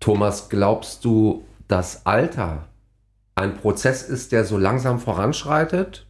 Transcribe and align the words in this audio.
Thomas, 0.00 0.48
glaubst 0.48 1.04
du, 1.04 1.44
dass 1.66 2.06
Alter 2.06 2.68
ein 3.34 3.56
Prozess 3.56 4.02
ist, 4.02 4.32
der 4.32 4.44
so 4.44 4.58
langsam 4.58 4.98
voranschreitet? 4.98 6.06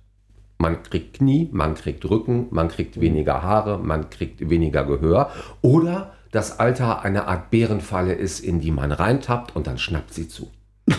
Man 0.58 0.83
kriegt 0.83 1.18
Knie, 1.18 1.48
man 1.53 1.75
kriegt 1.75 2.04
Rücken, 2.09 2.48
man 2.51 2.69
kriegt 2.69 3.01
weniger 3.01 3.43
Haare, 3.43 3.79
man 3.79 4.11
kriegt 4.11 4.51
weniger 4.51 4.85
Gehör. 4.85 5.30
Oder 5.62 6.14
das 6.32 6.59
Alter 6.59 7.03
eine 7.03 7.29
Art 7.29 7.51
Bärenfalle 7.51 8.12
ist, 8.12 8.40
in 8.40 8.61
die 8.61 8.72
man 8.72 8.93
reintappt 8.93 9.55
und 9.55 9.66
dann 9.66 9.79
schnappt 9.79 10.14
sie 10.14 10.29
zu. 10.29 10.50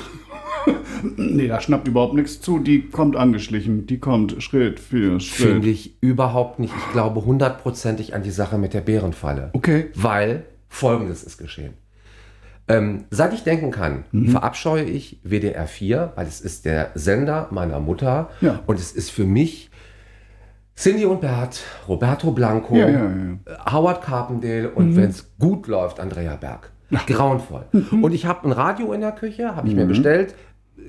Nee, 1.16 1.48
da 1.48 1.62
schnappt 1.62 1.88
überhaupt 1.88 2.14
nichts 2.14 2.42
zu. 2.42 2.60
Die 2.60 2.82
kommt 2.82 3.16
angeschlichen. 3.16 3.88
Die 3.88 4.00
kommt 4.00 4.44
Schritt 4.44 4.82
für 4.82 5.20
Schritt. 5.21 5.48
Finde 5.48 5.70
ich 5.70 6.02
überhaupt 6.02 6.60
nicht. 6.60 6.74
Ich 6.76 6.92
glaube 6.92 7.24
hundertprozentig 7.24 8.14
an 8.14 8.21
die 8.24 8.32
Sache 8.32 8.58
mit 8.58 8.74
der 8.74 8.82
Bärenfalle. 8.82 9.50
Okay. 9.54 9.88
Weil 9.96 10.46
folgendes 10.68 11.24
ist 11.24 11.38
geschehen. 11.38 11.74
Ähm, 12.70 13.06
seit 13.10 13.34
ich 13.34 13.44
denken 13.44 13.72
kann, 13.72 14.04
Mhm. 14.12 14.30
verabscheue 14.30 14.84
ich 14.84 15.20
WDR 15.24 15.66
4, 15.68 16.14
weil 16.16 16.28
es 16.28 16.39
ist 16.39 16.66
der 16.66 16.92
Sender 16.96 17.48
meiner 17.52 17.80
Mutter 17.80 18.30
Ja. 18.42 18.60
und 18.68 18.80
es 18.80 18.92
ist 18.92 19.10
für 19.12 19.26
mich 19.26 19.70
Cindy 20.78 21.06
und 21.06 21.20
Bert, 21.21 21.62
Roberto 21.88 22.32
Blanco, 22.32 22.76
Ja, 22.76 22.88
ja. 22.90 23.12
Howard 23.71 24.02
Carpendale 24.02 24.70
und 24.70 24.96
wenn 24.96 25.10
es 25.10 25.32
gut 25.40 25.68
läuft, 25.68 26.00
Andrea 26.00 26.36
Berg. 26.38 26.71
Grauenvoll. 27.06 27.66
Und 28.02 28.14
ich 28.14 28.26
habe 28.26 28.48
ein 28.48 28.52
Radio 28.52 28.93
in 28.93 29.01
der 29.01 29.12
Küche, 29.12 29.56
habe 29.56 29.68
ich 29.68 29.76
mir 29.76 29.86
bestellt. 29.86 30.34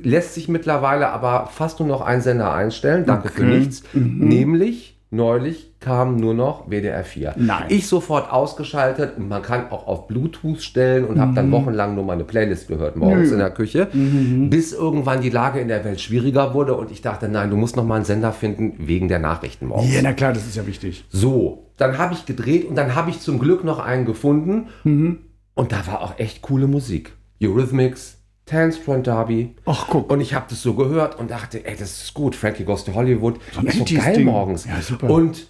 Lässt 0.02 0.34
sich 0.34 0.48
mittlerweile 0.48 1.08
aber 1.08 1.46
fast 1.46 1.80
nur 1.80 1.88
noch 1.88 2.00
ein 2.02 2.20
Sender 2.20 2.54
einstellen. 2.54 3.04
Danke 3.04 3.28
für 3.30 3.42
Okay. 3.42 3.58
nichts. 3.58 3.82
Nämlich 3.92 4.99
neulich 5.10 5.72
kam 5.80 6.16
nur 6.16 6.34
noch 6.34 6.70
WDR 6.70 7.04
4. 7.04 7.34
Nein. 7.36 7.64
Ich 7.68 7.86
sofort 7.88 8.32
ausgeschaltet 8.32 9.16
und 9.16 9.28
man 9.28 9.42
kann 9.42 9.70
auch 9.70 9.86
auf 9.86 10.06
Bluetooth 10.06 10.62
stellen 10.62 11.04
und 11.04 11.18
habe 11.18 11.34
dann 11.34 11.50
wochenlang 11.50 11.94
nur 11.94 12.04
meine 12.04 12.24
Playlist 12.24 12.68
gehört 12.68 12.96
morgens 12.96 13.28
Ja, 13.28 13.32
in 13.32 13.38
der 13.38 13.50
Küche, 13.50 13.88
bis 13.92 14.72
irgendwann 14.72 15.20
die 15.20 15.30
Lage 15.30 15.60
in 15.60 15.68
der 15.68 15.84
Welt 15.84 16.00
schwieriger 16.00 16.54
wurde 16.54 16.74
und 16.74 16.90
ich 16.90 17.02
dachte, 17.02 17.28
nein, 17.28 17.50
du 17.50 17.56
musst 17.56 17.76
noch 17.76 17.84
mal 17.84 17.96
einen 17.96 18.04
Sender 18.04 18.32
finden 18.32 18.74
wegen 18.78 19.08
der 19.08 19.18
Nachrichten 19.18 19.66
morgens. 19.66 19.94
Ja, 19.94 20.00
na 20.02 20.12
klar, 20.12 20.32
das 20.32 20.46
ist 20.46 20.56
ja 20.56 20.66
wichtig. 20.66 21.04
So, 21.08 21.70
dann 21.76 21.98
habe 21.98 22.14
ich 22.14 22.26
gedreht 22.26 22.68
und 22.68 22.76
dann 22.76 22.94
habe 22.94 23.10
ich 23.10 23.20
zum 23.20 23.38
Glück 23.38 23.64
noch 23.64 23.78
einen 23.78 24.04
gefunden. 24.04 24.68
Mhm. 24.84 25.18
Und 25.54 25.72
da 25.72 25.86
war 25.86 26.02
auch 26.02 26.18
echt 26.18 26.42
coole 26.42 26.66
Musik. 26.66 27.12
Eurythmics, 27.42 28.19
Tanstrand 28.50 29.06
Derby. 29.06 29.54
Ach, 29.64 29.86
guck. 29.88 30.10
Und 30.10 30.20
ich 30.20 30.34
habe 30.34 30.46
das 30.48 30.60
so 30.62 30.74
gehört 30.74 31.18
und 31.18 31.30
dachte, 31.30 31.64
ey, 31.64 31.76
das 31.76 32.02
ist 32.02 32.14
gut. 32.14 32.34
Frankie 32.34 32.64
Goes 32.64 32.84
to 32.84 32.92
Hollywood. 32.94 33.38
ein 33.56 33.66
ist 33.66 33.78
so 33.78 33.84
80s 33.84 33.96
geil 33.98 34.16
Ding. 34.16 34.24
morgens. 34.26 34.64
Ja, 34.64 34.80
super. 34.82 35.08
Und 35.10 35.46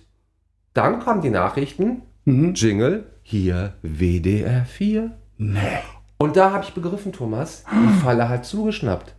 dann 0.75 1.01
kommen 1.01 1.23
die 1.23 1.31
Nachrichten. 1.31 2.03
Mhm. 2.27 2.53
Jingle, 2.55 3.07
hier 3.23 3.75
WDR 3.83 4.65
4. 4.67 5.13
Nee. 5.39 5.59
Und 6.19 6.37
da 6.37 6.53
habe 6.53 6.65
ich 6.65 6.75
begriffen, 6.75 7.13
Thomas, 7.13 7.65
die 7.73 8.01
Falle 8.03 8.29
hat 8.29 8.45
zugeschnappt. 8.45 9.15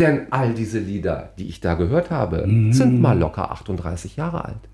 Denn 0.00 0.32
all 0.32 0.54
diese 0.54 0.78
Lieder, 0.80 1.32
die 1.38 1.46
ich 1.48 1.60
da 1.60 1.74
gehört 1.74 2.10
habe, 2.10 2.46
Mhm. 2.46 2.72
sind 2.72 3.00
mal 3.00 3.16
locker 3.18 3.52
38 3.52 4.16
Jahre 4.16 4.44
alt. 4.44 4.68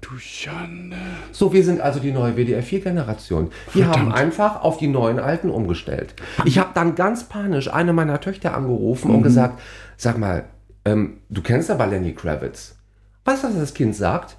Du 0.00 0.18
Schande. 0.18 0.96
So, 1.32 1.52
wir 1.52 1.64
sind 1.64 1.80
also 1.80 2.00
die 2.00 2.12
neue 2.12 2.36
WDR-4-Generation. 2.36 3.50
Wir 3.72 3.88
haben 3.88 4.12
einfach 4.12 4.62
auf 4.62 4.76
die 4.76 4.88
neuen 4.88 5.18
Alten 5.18 5.50
umgestellt. 5.50 6.14
Ich 6.44 6.58
habe 6.58 6.70
dann 6.74 6.94
ganz 6.94 7.24
panisch 7.24 7.72
eine 7.72 7.92
meiner 7.92 8.20
Töchter 8.20 8.54
angerufen 8.54 9.10
und 9.10 9.22
gesagt, 9.22 9.60
sag 9.96 10.18
mal, 10.18 10.44
ähm, 10.84 11.18
du 11.30 11.42
kennst 11.42 11.70
aber 11.70 11.86
Lenny 11.86 12.12
Kravitz. 12.14 12.76
Weißt 13.24 13.42
du, 13.42 13.48
was 13.48 13.56
das 13.56 13.74
Kind 13.74 13.96
sagt? 13.96 14.36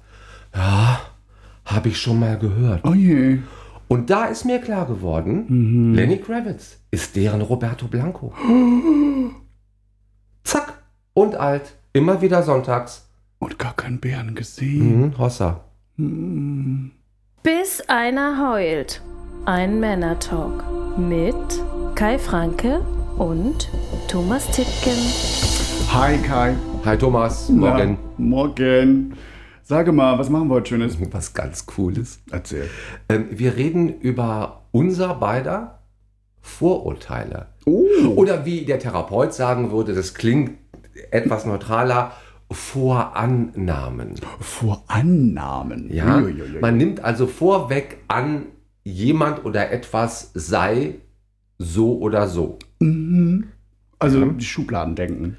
Ja, 0.54 1.00
habe 1.64 1.88
ich 1.88 2.00
schon 2.00 2.20
mal 2.20 2.38
gehört. 2.38 2.84
Oh 2.84 2.94
je. 2.94 3.38
Und 3.88 4.10
da 4.10 4.26
ist 4.26 4.44
mir 4.44 4.60
klar 4.60 4.86
geworden, 4.86 5.94
Lenny 5.94 6.18
Kravitz 6.18 6.78
ist 6.90 7.16
deren 7.16 7.40
Roberto 7.40 7.88
Blanco. 7.88 8.32
Zack, 10.44 10.74
und 11.14 11.34
alt, 11.36 11.74
immer 11.92 12.22
wieder 12.22 12.42
sonntags. 12.42 13.07
Und 13.38 13.58
gar 13.58 13.74
keinen 13.74 14.00
Bären 14.00 14.34
gesehen. 14.34 15.00
Mhm, 15.00 15.18
Hossa. 15.18 15.64
Bis 17.42 17.80
einer 17.88 18.50
heult. 18.50 19.00
Ein 19.44 19.78
Männertalk 19.78 20.64
mit 20.98 21.36
Kai 21.94 22.18
Franke 22.18 22.80
und 23.16 23.70
Thomas 24.08 24.50
Tittgen. 24.50 24.98
Hi 25.92 26.18
Kai. 26.18 26.56
Hi 26.84 26.96
Thomas, 26.98 27.48
morgen. 27.48 27.98
Na, 28.18 28.24
morgen. 28.24 29.14
Sage 29.62 29.92
mal, 29.92 30.18
was 30.18 30.30
machen 30.30 30.48
wir 30.48 30.54
heute 30.56 30.70
Schönes? 30.70 30.98
Was 31.12 31.32
ganz 31.32 31.64
Cooles. 31.66 32.20
Erzähl. 32.30 32.68
Ähm, 33.08 33.28
wir 33.30 33.56
reden 33.56 34.00
über 34.00 34.62
unser 34.72 35.14
beider 35.14 35.78
Vorurteile. 36.40 37.46
Oh. 37.66 37.86
Oder 38.16 38.44
wie 38.44 38.64
der 38.64 38.80
Therapeut 38.80 39.32
sagen 39.32 39.70
würde, 39.70 39.94
das 39.94 40.14
klingt 40.14 40.58
etwas 41.10 41.46
neutraler, 41.46 42.12
Vorannahmen. 42.50 44.14
Vorannahmen. 44.40 45.92
Ja? 45.92 46.18
Uiuiui. 46.18 46.60
Man 46.60 46.76
nimmt 46.76 47.00
also 47.04 47.26
vorweg 47.26 47.98
an, 48.08 48.46
jemand 48.84 49.44
oder 49.44 49.70
etwas 49.70 50.30
sei 50.34 50.94
so 51.58 51.98
oder 51.98 52.26
so. 52.28 52.58
Also 53.98 54.24
die 54.24 54.44
Schubladen 54.44 54.94
denken. 54.94 55.36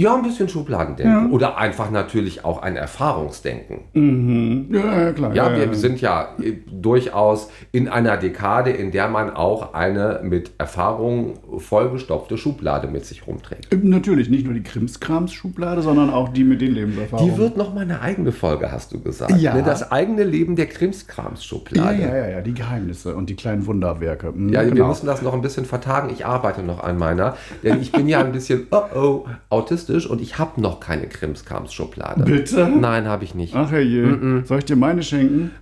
Ja, 0.00 0.14
ein 0.16 0.22
bisschen 0.22 0.48
Schubladendenken. 0.48 1.28
Ja. 1.28 1.30
Oder 1.30 1.58
einfach 1.58 1.90
natürlich 1.90 2.42
auch 2.42 2.62
ein 2.62 2.76
Erfahrungsdenken. 2.76 3.80
Mhm. 3.92 4.68
Ja, 4.74 5.02
ja, 5.02 5.12
klar. 5.12 5.34
Ja, 5.34 5.54
wir 5.54 5.74
sind 5.74 6.00
ja 6.00 6.28
äh, 6.40 6.54
durchaus 6.70 7.50
in 7.70 7.86
einer 7.88 8.16
Dekade, 8.16 8.70
in 8.70 8.92
der 8.92 9.08
man 9.08 9.28
auch 9.28 9.74
eine 9.74 10.20
mit 10.22 10.52
Erfahrung 10.56 11.34
vollgestopfte 11.58 12.38
Schublade 12.38 12.88
mit 12.88 13.04
sich 13.04 13.26
rumträgt. 13.26 13.70
Äh, 13.72 13.76
Natürlich 13.82 14.30
nicht 14.30 14.46
nur 14.46 14.54
die 14.54 14.62
Krimskrams-Schublade, 14.62 15.82
sondern 15.82 16.08
auch 16.08 16.30
die 16.30 16.44
mit 16.44 16.62
den 16.62 16.72
Lebenserfahrungen. 16.72 17.34
Die 17.34 17.38
wird 17.38 17.58
noch 17.58 17.74
mal 17.74 17.82
eine 17.82 18.00
eigene 18.00 18.32
Folge, 18.32 18.72
hast 18.72 18.92
du 18.92 19.00
gesagt. 19.00 19.36
Ja. 19.38 19.54
Ne? 19.54 19.62
Das 19.62 19.92
eigene 19.92 20.24
Leben 20.24 20.56
der 20.56 20.64
ja, 20.66 20.72
Krimskrams-Schublade. 20.72 22.00
ja, 22.00 22.16
ja, 22.16 22.28
ja, 22.28 22.40
die 22.40 22.54
Geheimnisse 22.54 23.14
und 23.14 23.28
die 23.28 23.36
kleinen 23.36 23.66
Wunderwerke. 23.66 24.32
Mhm, 24.32 24.48
Ja, 24.48 24.64
wir 24.64 24.70
genau. 24.70 24.88
müssen 24.88 25.04
das 25.06 25.20
noch 25.20 25.34
ein 25.34 25.42
bisschen 25.42 25.66
vertagen. 25.66 26.08
Ich 26.10 26.24
arbeite 26.24 26.62
noch 26.62 26.82
an 26.82 26.96
meiner, 26.96 27.36
denn 27.62 27.82
ich 27.82 27.92
bin 27.92 28.08
ja 28.08 28.20
ein 28.20 28.32
bisschen 28.32 28.66
oh 28.70 28.80
oh 28.94 29.26
autistisch 29.50 29.89
und 30.06 30.20
ich 30.20 30.38
habe 30.38 30.60
noch 30.60 30.80
keine 30.80 31.06
Krimskrams-Schublade. 31.06 32.24
Bitte? 32.24 32.68
Nein, 32.68 33.06
habe 33.06 33.24
ich 33.24 33.34
nicht. 33.34 33.54
Ach 33.54 33.72
je, 33.72 34.42
soll 34.44 34.58
ich 34.58 34.64
dir 34.64 34.76
meine 34.76 35.02
schenken? 35.02 35.50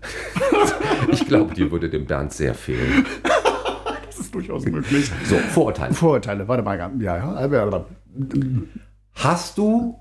Ich 1.10 1.26
glaube, 1.26 1.54
die 1.54 1.70
würde 1.70 1.88
dem 1.88 2.06
Bernd 2.06 2.32
sehr 2.32 2.54
fehlen. 2.54 3.06
Das 4.06 4.18
ist 4.26 4.34
durchaus 4.34 4.66
möglich. 4.66 5.10
So, 5.26 5.36
Vorurteile. 5.36 5.94
Vorurteile, 5.94 6.48
warte 6.48 6.62
mal. 6.64 6.76
Ja, 6.98 7.16
ja, 7.16 7.84
Hast 9.14 9.56
du, 9.58 10.00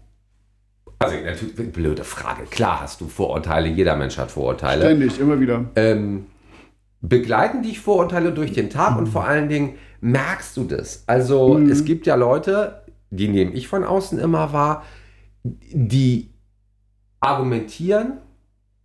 also 0.98 1.16
natürlich, 1.24 1.72
blöde 1.72 2.04
Frage, 2.04 2.44
klar 2.50 2.82
hast 2.82 3.00
du 3.00 3.08
Vorurteile, 3.08 3.68
jeder 3.68 3.96
Mensch 3.96 4.18
hat 4.18 4.32
Vorurteile. 4.32 4.82
ständig, 4.82 5.20
immer 5.20 5.40
wieder. 5.40 5.66
Ähm, 5.76 6.26
begleiten 7.02 7.62
dich 7.62 7.80
Vorurteile 7.80 8.32
durch 8.32 8.54
den 8.54 8.72
Tag 8.72 8.98
und 8.98 9.08
vor 9.08 9.26
allen 9.26 9.50
Dingen 9.50 9.76
merkst 10.02 10.58
du 10.58 10.64
das. 10.64 11.04
Also 11.06 11.60
es 11.60 11.86
gibt 11.86 12.08
ja 12.08 12.16
Leute, 12.16 12.82
die 13.10 13.28
nehme 13.28 13.52
ich 13.52 13.68
von 13.68 13.84
außen 13.84 14.20
immer 14.20 14.54
wahr, 14.54 14.84
die 15.44 16.32
argumentieren 17.20 18.20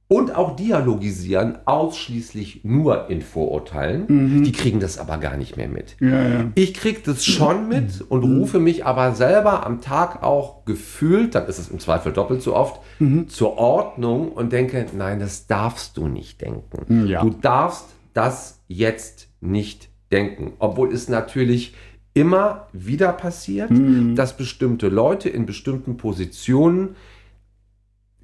und 0.08 0.34
auch 0.34 0.56
dialogisieren 0.56 1.58
ausschließlich 1.64 2.64
nur 2.64 3.08
in 3.08 3.22
Vorurteilen. 3.22 4.42
Die 4.44 4.52
kriegen 4.52 4.78
das 4.78 4.98
aber 4.98 5.16
gar 5.16 5.38
nicht 5.38 5.56
mehr 5.56 5.68
mit. 5.68 5.96
Ja, 6.00 6.28
ja. 6.28 6.50
Ich 6.54 6.74
krieg 6.74 7.02
das 7.04 7.24
schon 7.24 7.66
mit 7.66 8.02
und 8.02 8.22
rufe 8.22 8.58
mich 8.58 8.84
aber 8.84 9.14
selber 9.14 9.64
am 9.64 9.80
Tag 9.80 10.22
auch 10.22 10.66
gefühlt, 10.66 11.34
dann 11.34 11.46
ist 11.46 11.58
es 11.58 11.70
im 11.70 11.78
Zweifel 11.78 12.12
doppelt 12.12 12.42
so 12.42 12.54
oft, 12.54 12.80
zur 13.28 13.56
Ordnung 13.56 14.32
und 14.32 14.52
denke, 14.52 14.84
nein, 14.94 15.18
das 15.18 15.46
darfst 15.46 15.96
du 15.96 16.08
nicht 16.08 16.42
denken. 16.42 17.06
Ja. 17.06 17.22
Du 17.22 17.30
darfst 17.30 17.86
das 18.12 18.60
jetzt 18.68 19.28
nicht 19.40 19.88
denken. 20.10 20.52
Obwohl 20.58 20.92
es 20.92 21.08
natürlich 21.08 21.74
immer 22.14 22.68
wieder 22.72 23.12
passiert, 23.12 23.70
dass 24.16 24.36
bestimmte 24.36 24.88
Leute 24.88 25.28
in 25.28 25.46
bestimmten 25.46 25.96
Positionen 25.96 26.96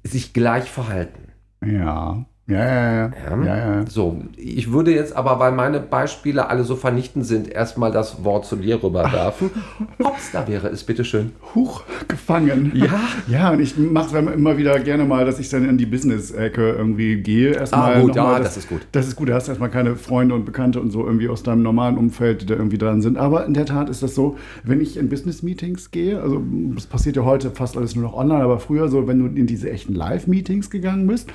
sich 0.03 0.33
gleich 0.33 0.69
verhalten. 0.69 1.31
Ja. 1.65 2.25
Ja, 2.49 2.65
ja, 2.65 2.95
ja. 2.95 3.11
Ja? 3.29 3.45
ja, 3.45 3.57
ja. 3.57 3.85
So, 3.87 4.21
ich 4.35 4.71
würde 4.71 4.93
jetzt 4.93 5.15
aber, 5.15 5.39
weil 5.39 5.51
meine 5.51 5.79
Beispiele 5.79 6.49
alle 6.49 6.63
so 6.63 6.75
vernichtend 6.75 7.27
sind, 7.27 7.47
erstmal 7.47 7.91
das 7.91 8.23
Wort 8.23 8.45
zu 8.45 8.55
dir 8.55 8.81
rüberwerfen. 8.81 9.51
Ob's 10.03 10.31
da 10.31 10.47
wäre 10.47 10.67
es, 10.69 10.83
bitteschön. 10.83 11.31
Huch, 11.53 11.83
gefangen. 12.07 12.71
Ja. 12.73 12.99
Ja, 13.27 13.51
und 13.51 13.59
ich 13.59 13.77
mache 13.77 14.17
es 14.17 14.33
immer 14.33 14.57
wieder 14.57 14.79
gerne 14.79 15.05
mal, 15.05 15.25
dass 15.25 15.39
ich 15.39 15.49
dann 15.49 15.67
in 15.69 15.77
die 15.77 15.85
Business-Ecke 15.85 16.71
irgendwie 16.71 17.21
gehe. 17.21 17.51
Erstmal 17.51 17.95
Ah, 17.95 17.99
gut, 17.99 18.15
noch 18.15 18.23
mal 18.23 18.33
ja, 18.33 18.39
das 18.39 18.57
ist 18.57 18.67
gut. 18.67 18.81
Das 18.91 19.07
ist 19.07 19.15
gut, 19.15 19.29
da 19.29 19.35
hast 19.35 19.47
du 19.47 19.51
erstmal 19.51 19.69
keine 19.69 19.95
Freunde 19.95 20.33
und 20.33 20.45
Bekannte 20.45 20.81
und 20.81 20.89
so 20.89 21.05
irgendwie 21.05 21.29
aus 21.29 21.43
deinem 21.43 21.61
normalen 21.61 21.97
Umfeld, 21.97 22.41
die 22.41 22.45
da 22.47 22.55
irgendwie 22.55 22.79
dran 22.79 23.03
sind. 23.03 23.17
Aber 23.17 23.45
in 23.45 23.53
der 23.53 23.67
Tat 23.67 23.89
ist 23.89 24.01
das 24.01 24.15
so, 24.15 24.37
wenn 24.63 24.81
ich 24.81 24.97
in 24.97 25.09
Business-Meetings 25.09 25.91
gehe, 25.91 26.19
also 26.19 26.41
das 26.75 26.87
passiert 26.87 27.15
ja 27.15 27.25
heute 27.25 27.51
fast 27.51 27.77
alles 27.77 27.95
nur 27.95 28.05
noch 28.05 28.15
online, 28.15 28.43
aber 28.43 28.59
früher 28.59 28.87
so, 28.87 29.07
wenn 29.07 29.19
du 29.19 29.39
in 29.39 29.45
diese 29.45 29.69
echten 29.69 29.93
Live-Meetings 29.93 30.71
gegangen 30.71 31.05
bist, 31.05 31.29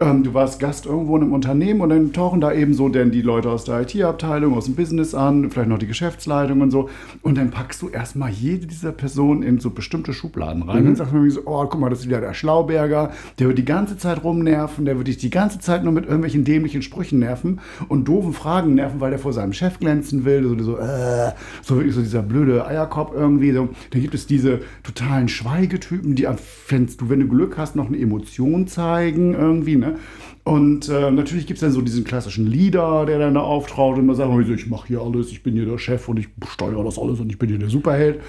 ähm, 0.00 0.22
du 0.24 0.32
warst 0.32 0.53
warst 0.54 0.60
Gast 0.60 0.86
irgendwo 0.86 1.16
in 1.16 1.22
einem 1.22 1.32
Unternehmen 1.32 1.80
und 1.80 1.88
dann 1.88 2.12
tauchen 2.12 2.40
da 2.40 2.52
eben 2.52 2.74
so 2.74 2.88
denn 2.88 3.10
die 3.10 3.22
Leute 3.22 3.50
aus 3.50 3.64
der 3.64 3.80
IT-Abteilung, 3.80 4.54
aus 4.54 4.66
dem 4.66 4.74
Business 4.74 5.14
an, 5.14 5.50
vielleicht 5.50 5.68
noch 5.68 5.78
die 5.78 5.86
Geschäftsleitung 5.86 6.60
und 6.60 6.70
so. 6.70 6.88
Und 7.22 7.38
dann 7.38 7.50
packst 7.50 7.82
du 7.82 7.88
erstmal 7.88 8.30
jede 8.30 8.66
dieser 8.66 8.92
Personen 8.92 9.42
in 9.42 9.58
so 9.58 9.70
bestimmte 9.70 10.12
Schubladen 10.12 10.62
rein. 10.62 10.82
Mhm. 10.82 10.86
Dann 10.86 10.96
sagst 10.96 11.12
du 11.12 11.16
mir 11.16 11.30
so, 11.30 11.42
oh, 11.46 11.66
guck 11.66 11.80
mal, 11.80 11.90
das 11.90 12.00
ist 12.00 12.06
wieder 12.06 12.20
der 12.20 12.34
Schlauberger, 12.34 13.10
der 13.38 13.48
wird 13.48 13.58
die 13.58 13.64
ganze 13.64 13.96
Zeit 13.96 14.22
rumnerven, 14.22 14.84
der 14.84 14.96
wird 14.96 15.08
dich 15.08 15.16
die 15.16 15.30
ganze 15.30 15.58
Zeit 15.58 15.82
nur 15.82 15.92
mit 15.92 16.04
irgendwelchen 16.04 16.44
dämlichen 16.44 16.82
Sprüchen 16.82 17.18
nerven 17.18 17.60
und 17.88 18.06
doofen 18.06 18.32
Fragen 18.32 18.74
nerven, 18.74 19.00
weil 19.00 19.10
der 19.10 19.18
vor 19.18 19.32
seinem 19.32 19.52
Chef 19.52 19.78
glänzen 19.78 20.24
will. 20.24 20.44
So, 20.44 20.62
so, 20.62 20.78
äh, 20.78 21.32
so 21.62 21.76
wirklich 21.76 21.94
so 21.94 22.00
dieser 22.00 22.22
blöde 22.22 22.66
Eierkopf 22.66 23.12
irgendwie. 23.14 23.52
So. 23.52 23.68
Dann 23.90 24.02
gibt 24.02 24.14
es 24.14 24.26
diese 24.26 24.60
totalen 24.82 25.28
Schweigetypen, 25.28 26.14
die, 26.14 26.28
wenn 26.28 27.20
du 27.20 27.28
Glück 27.28 27.56
hast, 27.58 27.76
noch 27.76 27.86
eine 27.88 27.98
Emotion 27.98 28.66
zeigen 28.66 29.34
irgendwie, 29.34 29.76
ne? 29.76 29.96
Und 30.46 30.90
äh, 30.90 31.10
natürlich 31.10 31.46
gibt 31.46 31.56
es 31.56 31.60
dann 31.62 31.72
so 31.72 31.80
diesen 31.80 32.04
klassischen 32.04 32.46
Leader, 32.46 33.06
der 33.06 33.18
dann 33.18 33.32
da 33.32 33.40
auftraut 33.40 33.96
und 33.96 34.04
immer 34.04 34.14
sagt, 34.14 34.30
"Also 34.30 34.52
ich 34.52 34.66
mache 34.68 34.88
hier 34.88 35.00
alles, 35.00 35.30
ich 35.30 35.42
bin 35.42 35.54
hier 35.54 35.64
der 35.64 35.78
Chef 35.78 36.06
und 36.06 36.18
ich 36.18 36.28
steuere 36.46 36.84
das 36.84 36.98
alles 36.98 37.18
und 37.18 37.30
ich 37.30 37.38
bin 37.38 37.48
hier 37.48 37.58
der 37.58 37.70
Superheld. 37.70 38.20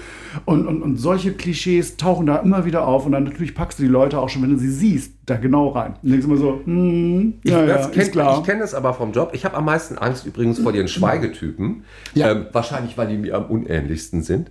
Und, 0.46 0.66
und, 0.66 0.80
und 0.80 0.96
solche 0.96 1.34
Klischees 1.34 1.98
tauchen 1.98 2.24
da 2.24 2.36
immer 2.36 2.64
wieder 2.64 2.86
auf 2.88 3.04
und 3.04 3.12
dann 3.12 3.24
natürlich 3.24 3.54
packst 3.54 3.78
du 3.78 3.82
die 3.82 3.90
Leute 3.90 4.18
auch 4.18 4.30
schon, 4.30 4.40
wenn 4.42 4.50
du 4.50 4.56
sie 4.58 4.70
siehst, 4.70 5.12
da 5.26 5.36
genau 5.36 5.68
rein. 5.68 5.96
Und 6.02 6.10
denkst 6.10 6.24
immer 6.26 6.38
so, 6.38 6.60
hm, 6.64 7.34
Ich, 7.42 7.50
ja, 7.50 7.66
ja, 7.66 7.86
kenn, 7.88 8.10
klar. 8.10 8.38
ich 8.38 8.46
kenne 8.46 8.60
das 8.60 8.72
aber 8.72 8.94
vom 8.94 9.12
Job. 9.12 9.32
Ich 9.34 9.44
habe 9.44 9.54
am 9.54 9.66
meisten 9.66 9.98
Angst 9.98 10.24
übrigens 10.24 10.58
vor 10.58 10.72
den 10.72 10.88
Schweigetypen. 10.88 11.82
Ja. 12.14 12.32
Ähm, 12.32 12.46
wahrscheinlich, 12.52 12.96
weil 12.96 13.08
die 13.08 13.18
mir 13.18 13.34
am 13.34 13.44
unähnlichsten 13.46 14.22
sind. 14.22 14.50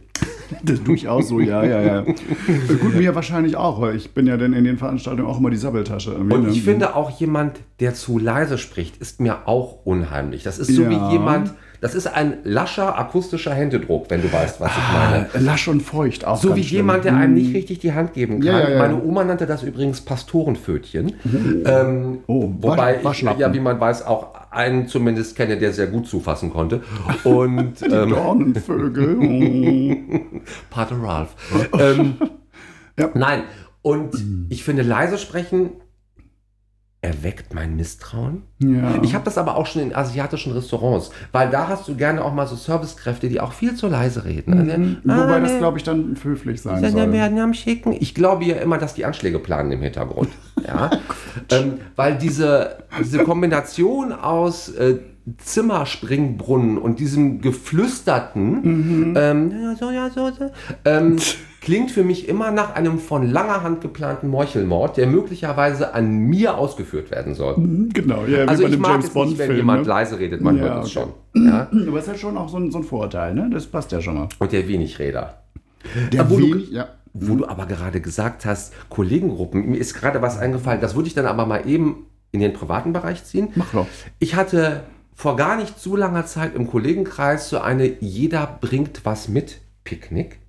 Das 0.64 0.84
durchaus 0.84 1.28
so, 1.28 1.40
ja, 1.40 1.64
ja, 1.64 1.82
ja. 1.82 2.02
Gut, 2.82 2.96
mir 2.96 3.14
wahrscheinlich 3.16 3.56
auch, 3.56 3.82
weil 3.82 3.96
ich 3.96 4.14
bin 4.14 4.28
ja 4.28 4.38
dann 4.38 4.54
in 4.54 4.64
den 4.64 4.78
Veranstaltungen 4.78 5.28
auch 5.30 5.40
immer 5.40 5.50
die 5.50 5.58
Sabbeltasche. 5.58 6.14
Und 6.16 6.28
ne? 6.28 6.50
ich 6.50 6.64
finde 6.64 6.96
auch 6.96 7.10
jemand, 7.20 7.60
der 7.80 7.94
zu 7.94 8.18
leise 8.18 8.58
spricht, 8.58 8.98
ist 8.98 9.20
mir 9.20 9.48
auch 9.48 9.86
unheimlich. 9.86 10.44
Das 10.44 10.60
ist 10.60 10.74
so 10.74 10.84
Ja. 10.84 10.90
wie 10.90 11.12
jemand, 11.14 11.54
das 11.82 11.94
ist 11.94 12.08
ein 12.08 12.38
lascher 12.44 12.98
akustischer 12.98 13.54
Händedruck, 13.54 14.06
wenn 14.10 14.22
du 14.22 14.32
weißt, 14.32 14.60
was 14.62 14.72
ich 14.72 14.94
meine. 14.94 15.26
Ah, 15.34 15.38
lasch 15.40 15.68
und 15.68 15.82
feucht 15.82 16.26
auch. 16.26 16.38
So 16.38 16.56
wie 16.56 16.64
schlimm. 16.64 16.78
jemand, 16.80 17.06
der 17.06 17.16
einem 17.16 17.34
nicht 17.36 17.54
richtig 17.54 17.80
die 17.80 17.94
Hand 17.94 18.14
geben 18.14 18.40
kann. 18.40 18.48
Ja, 18.62 18.70
ja. 18.70 18.78
Meine 18.80 19.04
Oma 19.04 19.24
nannte 19.24 19.46
das 19.46 19.62
übrigens 19.64 20.02
Pastorenpfötchen. 20.02 21.14
Ähm, 21.66 22.20
Oh, 22.28 22.50
wobei 22.62 23.00
ich, 23.04 23.22
ja, 23.22 23.54
wie 23.54 23.60
man 23.60 23.80
weiß, 23.80 24.06
auch 24.08 24.28
einen 24.56 24.88
zumindest 24.88 25.36
kenne, 25.36 25.58
der 25.58 25.74
sehr 25.74 25.88
gut 25.88 26.08
zufassen 26.08 26.50
konnte. 26.52 26.82
Und 27.24 27.82
ähm, 27.92 28.10
Dornenvögel. 28.10 29.18
Oh. 30.16 30.40
Pater 30.70 31.02
Ralph. 31.02 31.36
ähm, 31.80 32.16
Ja. 32.98 33.10
Nein, 33.14 33.44
und 33.82 34.16
ich 34.50 34.64
finde, 34.64 34.82
leise 34.82 35.18
sprechen 35.18 35.72
erweckt 37.02 37.54
mein 37.54 37.76
Misstrauen. 37.76 38.44
ja. 38.60 39.00
Ich 39.04 39.14
habe 39.14 39.24
das 39.26 39.38
aber 39.38 39.58
auch 39.58 39.68
schon 39.68 39.82
in 39.84 39.94
asiatischen 39.94 40.54
Restaurants, 40.54 41.12
weil 41.32 41.52
da 41.52 41.68
hast 41.68 41.88
du 41.88 41.96
gerne 41.96 42.24
auch 42.24 42.34
mal 42.34 42.48
so 42.48 42.56
Servicekräfte, 42.56 43.30
die 43.30 43.40
auch 43.40 43.52
viel 43.54 43.76
zu 43.76 43.88
leise 43.88 44.26
reden. 44.26 44.58
Also, 44.58 44.76
Mhm. 44.78 44.98
Wobei 45.04 45.40
das, 45.40 45.58
glaube 45.60 45.78
ich, 45.78 45.84
dann 45.84 46.16
höflich 46.24 46.62
sein 46.64 46.82
soll. 46.92 47.12
werden 47.14 47.38
am 47.40 47.54
Schicken. 47.54 47.92
Ich 48.00 48.16
glaube 48.16 48.46
ja 48.46 48.56
immer, 48.56 48.80
dass 48.80 48.96
die 48.96 49.06
Anschläge 49.06 49.38
planen 49.38 49.72
im 49.72 49.82
Hintergrund. 49.84 50.30
Ja? 50.68 50.90
ähm, 51.52 51.74
weil 51.96 52.16
diese, 52.18 52.78
diese 53.00 53.20
Kombination 53.24 54.12
aus 54.12 54.70
äh, 54.70 54.98
Zimmerspringbrunnen 55.38 56.78
und 56.78 57.00
diesem 57.00 57.42
geflüsterten, 57.42 59.14
ähm, 59.18 59.52
ja, 59.52 59.76
so, 59.76 59.90
ja, 59.92 60.10
so, 60.10 60.30
so, 60.32 60.52
ähm, 60.86 61.18
klingt 61.62 61.90
für 61.90 62.04
mich 62.04 62.30
immer 62.30 62.52
nach 62.52 62.76
einem 62.76 63.00
von 63.00 63.32
langer 63.32 63.64
Hand 63.64 63.82
geplanten 63.82 64.28
Meuchelmord, 64.28 64.98
der 64.98 65.08
möglicherweise 65.08 65.96
an 65.96 66.12
mir 66.18 66.58
ausgeführt 66.58 67.10
werden 67.10 67.34
soll. 67.34 67.58
Mhm, 67.58 67.90
Genau, 67.94 68.26
ja, 68.28 68.44
wie 68.46 68.48
Also 68.48 68.64
bei 68.64 68.70
ich 68.70 68.76
dem 68.76 68.82
mag 68.82 68.92
James 68.92 69.06
es 69.08 69.16
nicht, 69.16 69.16
wenn 69.16 69.28
Bond-Film. 69.38 69.58
jemand 69.58 69.82
Ne? 69.84 69.88
leise 69.88 70.20
redet, 70.20 70.42
man 70.42 70.58
Ja, 70.58 70.64
hört 70.64 70.86
es 70.86 70.96
okay. 70.98 71.08
schon. 71.34 71.48
Ja? 71.48 71.68
Aber 71.88 71.98
es 71.98 72.04
ist 72.04 72.10
halt 72.10 72.20
schon 72.20 72.38
auch 72.38 72.48
so 72.50 72.58
ein, 72.58 72.72
so 72.72 72.78
ein 72.78 72.84
Vorurteil, 72.84 73.34
ne? 73.34 73.50
Das 73.52 73.66
passt 73.66 73.92
ja 73.92 74.00
schon 74.02 74.14
mal. 74.16 74.30
Und 74.40 74.52
der 74.52 74.68
Wenigräder. 74.68 75.42
Der 76.14 76.30
wo 76.30 76.38
du- 76.38 76.44
wenig, 76.44 76.72
ja. 76.72 76.88
Wo 77.18 77.36
du 77.36 77.48
aber 77.48 77.66
gerade 77.66 78.02
gesagt 78.02 78.46
hast, 78.46 78.74
Kollegengruppen, 78.90 79.70
mir 79.70 79.78
ist 79.78 79.94
gerade 79.94 80.22
was 80.22 80.38
eingefallen, 80.38 80.82
das 80.82 80.96
würde 80.96 81.08
ich 81.08 81.14
dann 81.14 81.26
aber 81.26 81.46
mal 81.46 81.66
eben 81.68 82.08
in 82.32 82.42
den 82.42 82.52
privaten 82.52 82.92
Bereich 82.92 83.24
ziehen. 83.24 83.50
Mach 83.56 83.72
doch. 83.72 83.88
Ich 84.20 84.36
hatte 84.36 84.84
vor 85.14 85.38
gar 85.38 85.56
nicht 85.56 85.80
zu 85.80 85.96
langer 85.96 86.26
Zeit 86.26 86.56
im 86.56 86.68
Kollegenkreis 86.68 87.50
so 87.50 87.60
eine 87.60 87.86
Jeder 88.02 88.58
bringt 88.60 89.06
was 89.06 89.30
mit 89.30 89.62
Picknick. 89.86 90.40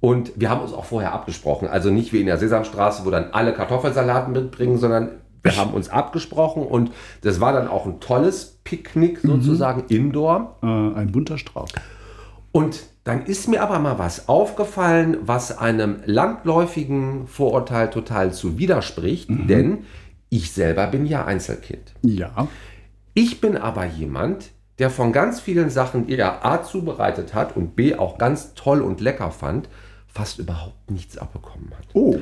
Und 0.00 0.32
wir 0.36 0.48
haben 0.50 0.60
uns 0.60 0.72
auch 0.72 0.84
vorher 0.84 1.12
abgesprochen. 1.12 1.68
Also 1.68 1.90
nicht 1.90 2.12
wie 2.12 2.20
in 2.20 2.26
der 2.26 2.38
Sesamstraße, 2.38 3.04
wo 3.04 3.10
dann 3.10 3.32
alle 3.32 3.52
Kartoffelsalat 3.52 4.28
mitbringen, 4.28 4.78
sondern 4.78 5.10
wir 5.42 5.56
haben 5.56 5.72
uns 5.72 5.88
abgesprochen 5.88 6.62
und 6.62 6.92
das 7.22 7.40
war 7.40 7.52
dann 7.52 7.66
auch 7.66 7.86
ein 7.86 7.98
tolles 8.00 8.60
Picknick 8.62 9.20
sozusagen 9.20 9.84
indoor. 9.88 10.56
Äh, 10.62 10.66
ein 10.66 11.12
bunter 11.12 11.38
Strauß. 11.38 11.70
Und 12.52 12.80
dann 13.04 13.24
ist 13.26 13.48
mir 13.48 13.62
aber 13.62 13.78
mal 13.78 13.98
was 13.98 14.28
aufgefallen, 14.28 15.18
was 15.22 15.56
einem 15.56 16.00
landläufigen 16.04 17.26
Vorurteil 17.26 17.90
total 17.90 18.32
zu 18.32 18.58
widerspricht, 18.58 19.28
denn 19.30 19.84
ich 20.28 20.52
selber 20.52 20.86
bin 20.86 21.06
ja 21.06 21.24
Einzelkind. 21.24 21.94
Ja. 22.02 22.48
Ich 23.14 23.40
bin 23.40 23.56
aber 23.56 23.84
jemand, 23.84 24.50
der 24.78 24.90
von 24.90 25.12
ganz 25.12 25.40
vielen 25.40 25.70
Sachen, 25.70 26.06
die 26.06 26.16
er 26.16 26.44
A 26.44 26.62
zubereitet 26.62 27.34
hat 27.34 27.56
und 27.56 27.76
B 27.76 27.96
auch 27.96 28.18
ganz 28.18 28.54
toll 28.54 28.80
und 28.80 29.00
lecker 29.00 29.30
fand, 29.30 29.68
fast 30.06 30.38
überhaupt 30.38 30.90
nichts 30.90 31.18
abbekommen 31.18 31.70
hat. 31.76 31.86
Oh. 31.94 32.18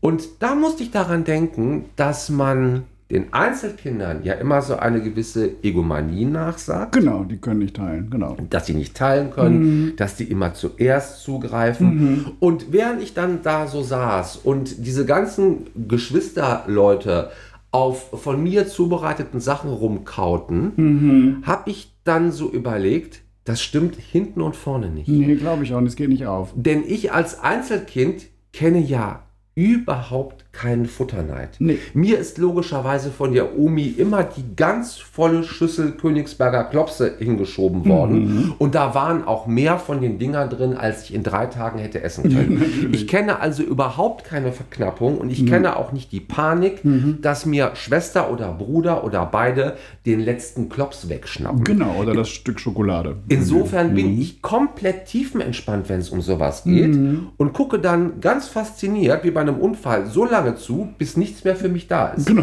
Und 0.00 0.42
da 0.42 0.54
musste 0.54 0.82
ich 0.82 0.90
daran 0.90 1.24
denken, 1.24 1.90
dass 1.96 2.28
man 2.28 2.84
den 3.12 3.32
Einzelkindern 3.32 4.24
ja 4.24 4.32
immer 4.34 4.62
so 4.62 4.76
eine 4.76 5.02
gewisse 5.02 5.50
Egomanie 5.62 6.24
nachsagt 6.24 6.92
Genau, 6.94 7.24
die 7.24 7.36
können 7.36 7.60
nicht 7.60 7.76
teilen. 7.76 8.08
Genau. 8.10 8.36
dass 8.50 8.66
sie 8.66 8.74
nicht 8.74 8.96
teilen 8.96 9.30
können, 9.30 9.92
dass 9.96 10.16
die 10.16 10.24
immer 10.24 10.54
zuerst 10.54 11.22
zugreifen. 11.22 12.32
Und 12.40 12.72
während 12.72 13.02
ich 13.02 13.12
dann 13.14 13.42
da 13.42 13.66
so 13.66 13.82
saß 13.82 14.36
und 14.38 14.86
diese 14.86 15.04
ganzen 15.04 15.66
Geschwisterleute 15.88 17.30
auf 17.70 18.10
von 18.22 18.42
mir 18.42 18.66
zubereiteten 18.66 19.40
Sachen 19.40 19.70
rumkauten, 19.70 21.42
habe 21.44 21.70
ich 21.70 21.92
dann 22.04 22.32
so 22.32 22.50
überlegt, 22.50 23.20
das 23.44 23.60
stimmt 23.60 23.96
hinten 23.96 24.40
und 24.40 24.56
vorne 24.56 24.88
nicht. 24.88 25.08
Nee, 25.08 25.34
glaube 25.36 25.64
ich 25.64 25.74
auch. 25.74 25.80
nicht. 25.80 25.90
Es 25.90 25.96
geht 25.96 26.08
nicht 26.08 26.26
auf. 26.26 26.52
Denn 26.54 26.82
ich 26.86 27.12
als 27.12 27.40
Einzelkind 27.42 28.26
kenne 28.52 28.78
ja 28.78 29.24
überhaupt 29.54 30.41
keinen 30.52 30.84
Futterneid. 30.84 31.56
Nee. 31.60 31.78
Mir 31.94 32.18
ist 32.18 32.36
logischerweise 32.36 33.10
von 33.10 33.32
der 33.32 33.58
Omi 33.58 33.86
immer 33.86 34.22
die 34.22 34.44
ganz 34.54 34.98
volle 34.98 35.44
Schüssel 35.44 35.92
Königsberger 35.92 36.64
Klopse 36.64 37.14
hingeschoben 37.18 37.86
worden. 37.86 38.54
Und 38.58 38.74
da 38.74 38.94
waren 38.94 39.24
auch 39.24 39.46
mehr 39.46 39.78
von 39.78 40.02
den 40.02 40.18
Dingern 40.18 40.50
drin, 40.50 40.76
als 40.76 41.04
ich 41.04 41.14
in 41.14 41.22
drei 41.22 41.46
Tagen 41.46 41.78
hätte 41.78 42.02
essen 42.02 42.24
können. 42.24 42.90
ich 42.92 43.08
kenne 43.08 43.40
also 43.40 43.62
überhaupt 43.62 44.24
keine 44.24 44.52
Verknappung 44.52 45.18
und 45.18 45.30
ich 45.30 45.46
kenne 45.46 45.76
auch 45.76 45.92
nicht 45.92 46.12
die 46.12 46.20
Panik, 46.20 46.82
dass 47.22 47.46
mir 47.46 47.72
Schwester 47.74 48.30
oder 48.30 48.52
Bruder 48.52 49.04
oder 49.04 49.24
beide 49.24 49.76
den 50.04 50.20
letzten 50.20 50.68
Klops 50.68 51.08
wegschnappen. 51.08 51.64
Genau, 51.64 51.96
oder 51.98 52.12
das 52.14 52.28
Stück 52.28 52.60
Schokolade. 52.60 53.16
Insofern 53.28 53.94
bin 53.94 54.20
ich 54.20 54.42
komplett 54.42 55.06
tiefenentspannt, 55.06 55.88
wenn 55.88 56.00
es 56.00 56.10
um 56.10 56.20
sowas 56.20 56.64
geht 56.64 56.94
und 57.36 57.52
gucke 57.54 57.78
dann 57.78 58.20
ganz 58.20 58.48
fasziniert, 58.48 59.24
wie 59.24 59.30
bei 59.30 59.40
einem 59.40 59.56
Unfall, 59.56 60.06
so 60.06 60.26
lange 60.26 60.41
zu, 60.56 60.88
bis 60.98 61.16
nichts 61.16 61.44
mehr 61.44 61.56
für 61.56 61.68
mich 61.68 61.88
da 61.88 62.08
ist. 62.08 62.26
Genau, 62.26 62.42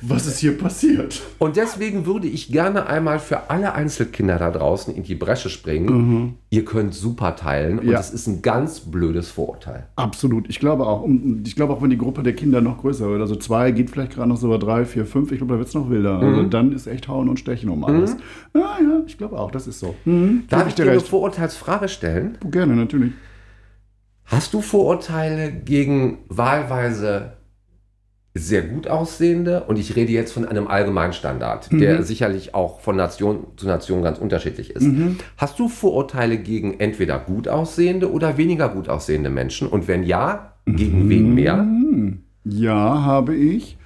was 0.00 0.26
ist 0.26 0.38
hier 0.38 0.56
passiert? 0.56 1.20
Und 1.38 1.56
deswegen 1.56 2.06
würde 2.06 2.26
ich 2.28 2.50
gerne 2.52 2.86
einmal 2.86 3.18
für 3.18 3.50
alle 3.50 3.74
Einzelkinder 3.74 4.38
da 4.38 4.50
draußen 4.50 4.94
in 4.94 5.02
die 5.02 5.14
Bresche 5.14 5.50
springen. 5.50 6.36
Ihr 6.50 6.64
könnt 6.64 6.94
super 6.94 7.36
teilen 7.36 7.78
und 7.78 7.86
Ja. 7.86 7.92
das 7.92 8.10
ist 8.12 8.26
ein 8.26 8.42
ganz 8.42 8.80
blödes 8.80 9.28
Vorurteil. 9.30 9.86
Absolut. 9.96 10.48
Ich 10.48 10.58
glaube 10.60 10.86
auch. 10.86 11.06
Ich 11.44 11.54
glaube 11.56 11.72
auch, 11.74 11.82
wenn 11.82 11.90
die 11.90 11.98
Gruppe 11.98 12.22
der 12.22 12.34
Kinder 12.34 12.60
noch 12.60 12.78
größer 12.78 13.08
wird, 13.08 13.20
also 13.20 13.36
zwei 13.36 13.70
geht 13.70 13.90
vielleicht 13.90 14.14
gerade 14.14 14.28
noch 14.28 14.36
so 14.36 14.46
über 14.46 14.58
drei, 14.58 14.84
vier, 14.84 15.04
fünf, 15.06 15.30
ich 15.32 15.38
glaube, 15.38 15.52
da 15.54 15.58
wird 15.58 15.68
es 15.68 15.74
noch 15.74 15.90
wilder. 15.90 16.18
Also 16.18 16.42
dann 16.44 16.72
ist 16.72 16.86
echt 16.86 17.08
Hauen 17.08 17.28
und 17.28 17.38
Stechen 17.38 17.68
um 17.70 17.84
alles. 17.84 18.16
Ja, 18.54 18.78
ja, 18.80 19.02
ich 19.06 19.18
glaube 19.18 19.38
auch, 19.38 19.50
das 19.50 19.66
ist 19.66 19.78
so. 19.80 19.94
Mhm. 20.04 20.44
Darf 20.48 20.68
ich 20.68 20.74
dir 20.74 20.90
eine 20.90 21.00
Vorurteilsfrage 21.00 21.88
stellen? 21.88 22.38
Gerne, 22.50 22.74
natürlich. 22.76 23.12
Hast 24.24 24.54
du 24.54 24.60
Vorurteile 24.60 25.50
gegen 25.50 26.18
wahlweise 26.28 27.32
sehr 28.32 28.62
gut 28.62 28.86
aussehende, 28.86 29.64
und 29.64 29.78
ich 29.78 29.96
rede 29.96 30.12
jetzt 30.12 30.32
von 30.32 30.44
einem 30.44 30.68
Allgemeinstandard, 30.68 31.72
der 31.72 32.04
sicherlich 32.04 32.54
auch 32.54 32.80
von 32.80 32.96
Nation 32.96 33.46
zu 33.56 33.66
Nation 33.66 34.02
ganz 34.02 34.18
unterschiedlich 34.18 34.70
ist. 34.70 34.86
Hast 35.36 35.58
du 35.58 35.68
Vorurteile 35.68 36.38
gegen 36.38 36.78
entweder 36.78 37.18
gut 37.18 37.48
aussehende 37.48 38.12
oder 38.12 38.36
weniger 38.36 38.68
gut 38.68 38.88
aussehende 38.88 39.30
Menschen? 39.30 39.66
Und 39.66 39.88
wenn 39.88 40.04
ja, 40.04 40.54
gegen 40.66 41.08
wen 41.08 41.34
mehr? 41.34 41.66
Ja, 42.44 43.02
habe 43.02 43.34
ich. 43.34 43.76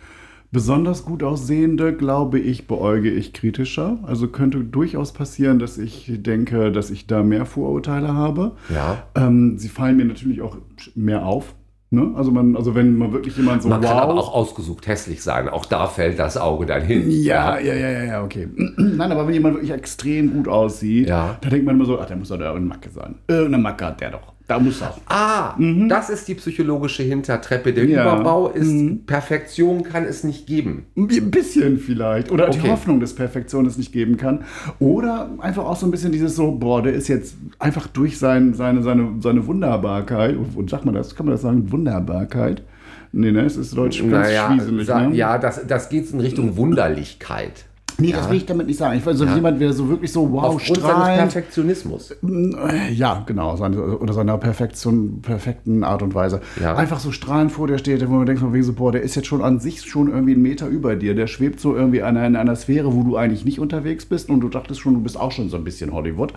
Besonders 0.52 1.04
gut 1.04 1.24
aussehende, 1.24 1.96
glaube 1.96 2.38
ich, 2.38 2.68
beäuge 2.68 3.10
ich 3.10 3.32
kritischer. 3.32 3.98
Also 4.04 4.28
könnte 4.28 4.58
durchaus 4.62 5.12
passieren, 5.12 5.58
dass 5.58 5.78
ich 5.78 6.12
denke, 6.18 6.70
dass 6.70 6.90
ich 6.90 7.08
da 7.08 7.24
mehr 7.24 7.44
Vorurteile 7.44 8.14
habe. 8.14 8.52
Ja. 8.72 9.02
Ähm, 9.16 9.58
sie 9.58 9.68
fallen 9.68 9.96
mir 9.96 10.04
natürlich 10.04 10.42
auch 10.42 10.58
mehr 10.94 11.26
auf. 11.26 11.56
Ne? 11.94 12.12
Also, 12.16 12.30
man, 12.30 12.56
also 12.56 12.74
wenn 12.74 12.96
man 12.98 13.12
wirklich 13.12 13.36
jemand 13.36 13.62
so 13.62 13.68
Man 13.68 13.82
wow. 13.82 13.88
kann 13.90 13.98
aber 13.98 14.14
auch 14.14 14.34
ausgesucht 14.34 14.86
hässlich 14.86 15.22
sein. 15.22 15.48
Auch 15.48 15.64
da 15.66 15.86
fällt 15.86 16.18
das 16.18 16.36
Auge 16.36 16.66
dann 16.66 16.82
hin. 16.82 17.04
ja, 17.10 17.58
ja, 17.58 17.74
ja, 17.74 17.90
ja, 17.90 18.04
ja, 18.04 18.22
okay. 18.24 18.48
Nein, 18.76 19.10
aber 19.12 19.26
wenn 19.26 19.34
jemand 19.34 19.54
wirklich 19.54 19.70
extrem 19.70 20.32
gut 20.34 20.48
aussieht, 20.48 21.08
Ja. 21.08 21.38
da 21.40 21.48
denkt 21.48 21.64
man 21.64 21.76
immer 21.76 21.86
so, 21.86 21.98
ach, 21.98 22.06
der 22.06 22.16
muss 22.16 22.28
doch 22.28 22.38
da 22.38 22.50
eine 22.52 22.60
Macke 22.60 22.90
sein. 22.90 23.14
Irgendeine 23.28 23.62
Macke 23.62 23.86
hat 23.86 24.00
der 24.00 24.10
doch. 24.10 24.33
Da 24.46 24.58
muss 24.58 24.82
er. 24.82 24.94
Ah, 25.06 25.54
das 25.88 26.10
ist 26.10 26.28
die 26.28 26.34
psychologische 26.34 27.02
Hintertreppe. 27.02 27.72
Der 27.72 27.84
Mhm. 27.84 27.90
Ja. 27.90 28.04
Mhm. 28.04 28.20
Überbau 28.20 28.48
ist, 28.50 29.06
Perfektion 29.06 29.82
kann 29.84 30.04
es 30.04 30.22
nicht 30.22 30.46
geben. 30.46 30.84
Ein 30.96 31.06
bisschen 31.30 31.78
vielleicht. 31.78 32.30
Oder 32.30 32.50
die 32.50 32.58
Okay. 32.58 32.68
Hoffnung, 32.68 33.00
dass 33.00 33.14
Perfektion 33.14 33.64
es 33.64 33.78
nicht 33.78 33.92
geben 33.92 34.18
kann. 34.18 34.44
Oder 34.80 35.30
einfach 35.38 35.64
auch 35.64 35.76
so 35.76 35.86
ein 35.86 35.90
bisschen 35.90 36.12
dieses 36.12 36.36
so, 36.36 36.52
boah, 36.52 36.82
der 36.82 36.92
ist 36.92 37.08
jetzt 37.08 37.36
einfach 37.58 37.86
durch 37.86 38.18
sein, 38.18 38.52
seine, 38.52 38.82
seine, 38.82 39.14
seine 39.20 39.46
Wunderbarkeit, 39.46 40.36
und 40.54 40.68
sagt 40.68 40.84
man 40.84 40.94
das, 40.94 41.14
kann 41.14 41.24
man 41.24 41.34
das 41.34 41.40
sagen, 41.42 41.72
Wunderbarkeit? 41.72 42.62
Nee, 43.12 43.30
ne, 43.32 43.42
es 43.46 43.56
ist 43.56 43.74
deutsch 43.76 44.00
ganz 44.00 44.12
Naja, 44.28 44.50
schwieselig, 44.52 44.88
ne? 44.88 45.10
ja, 45.14 45.38
das, 45.38 45.66
das 45.66 45.88
geht 45.88 46.10
in 46.10 46.20
Richtung 46.20 46.56
Wunderlichkeit. 46.56 47.64
Nee, 47.98 48.12
das 48.12 48.28
will 48.28 48.36
ich 48.36 48.46
damit 48.46 48.66
nicht 48.66 48.78
sagen. 48.78 48.98
Ich 48.98 49.06
weiß, 49.06 49.16
so 49.16 49.24
Ja. 49.24 49.34
jemand, 49.34 49.60
der 49.60 49.72
so 49.72 49.88
wirklich 49.88 50.10
so, 50.12 50.30
wow, 50.32 50.44
Aufgrund 50.44 50.80
seines 50.80 50.82
strahlend. 50.82 51.16
Perfektionismus. 51.32 52.10
Äh, 52.10 52.92
Ja, 52.92 53.22
genau, 53.26 53.56
seine, 53.56 53.98
oder 53.98 54.12
seiner 54.12 54.36
Perfektion, 54.38 55.20
perfekten 55.22 55.84
Art 55.84 56.02
und 56.02 56.14
Weise. 56.14 56.40
Ja. 56.60 56.74
Einfach 56.74 56.98
so 56.98 57.12
strahlend 57.12 57.52
vor 57.52 57.66
dir 57.68 57.78
steht, 57.78 58.06
wo 58.08 58.12
man 58.14 58.26
denkt, 58.26 58.40
von 58.40 58.52
wegen 58.52 58.64
so, 58.64 58.72
boah, 58.72 58.90
der 58.92 59.02
ist 59.02 59.14
jetzt 59.14 59.26
schon 59.28 59.42
an 59.42 59.60
sich 59.60 59.80
schon 59.82 60.08
irgendwie 60.08 60.32
einen 60.34 60.42
Meter 60.42 60.66
über 60.66 60.96
dir. 60.96 61.14
Der 61.14 61.26
schwebt 61.28 61.60
so 61.60 61.76
irgendwie 61.76 62.02
an 62.02 62.16
in 62.16 62.36
einer 62.36 62.56
Sphäre, 62.56 62.92
wo 62.94 63.02
du 63.02 63.16
eigentlich 63.16 63.44
nicht 63.44 63.60
unterwegs 63.60 64.06
bist 64.06 64.28
und 64.28 64.40
du 64.40 64.48
dachtest 64.48 64.80
schon, 64.80 64.94
du 64.94 65.00
bist 65.00 65.18
auch 65.18 65.30
schon 65.32 65.48
so 65.48 65.56
ein 65.56 65.64
bisschen 65.64 65.92
Hollywood. 65.92 66.32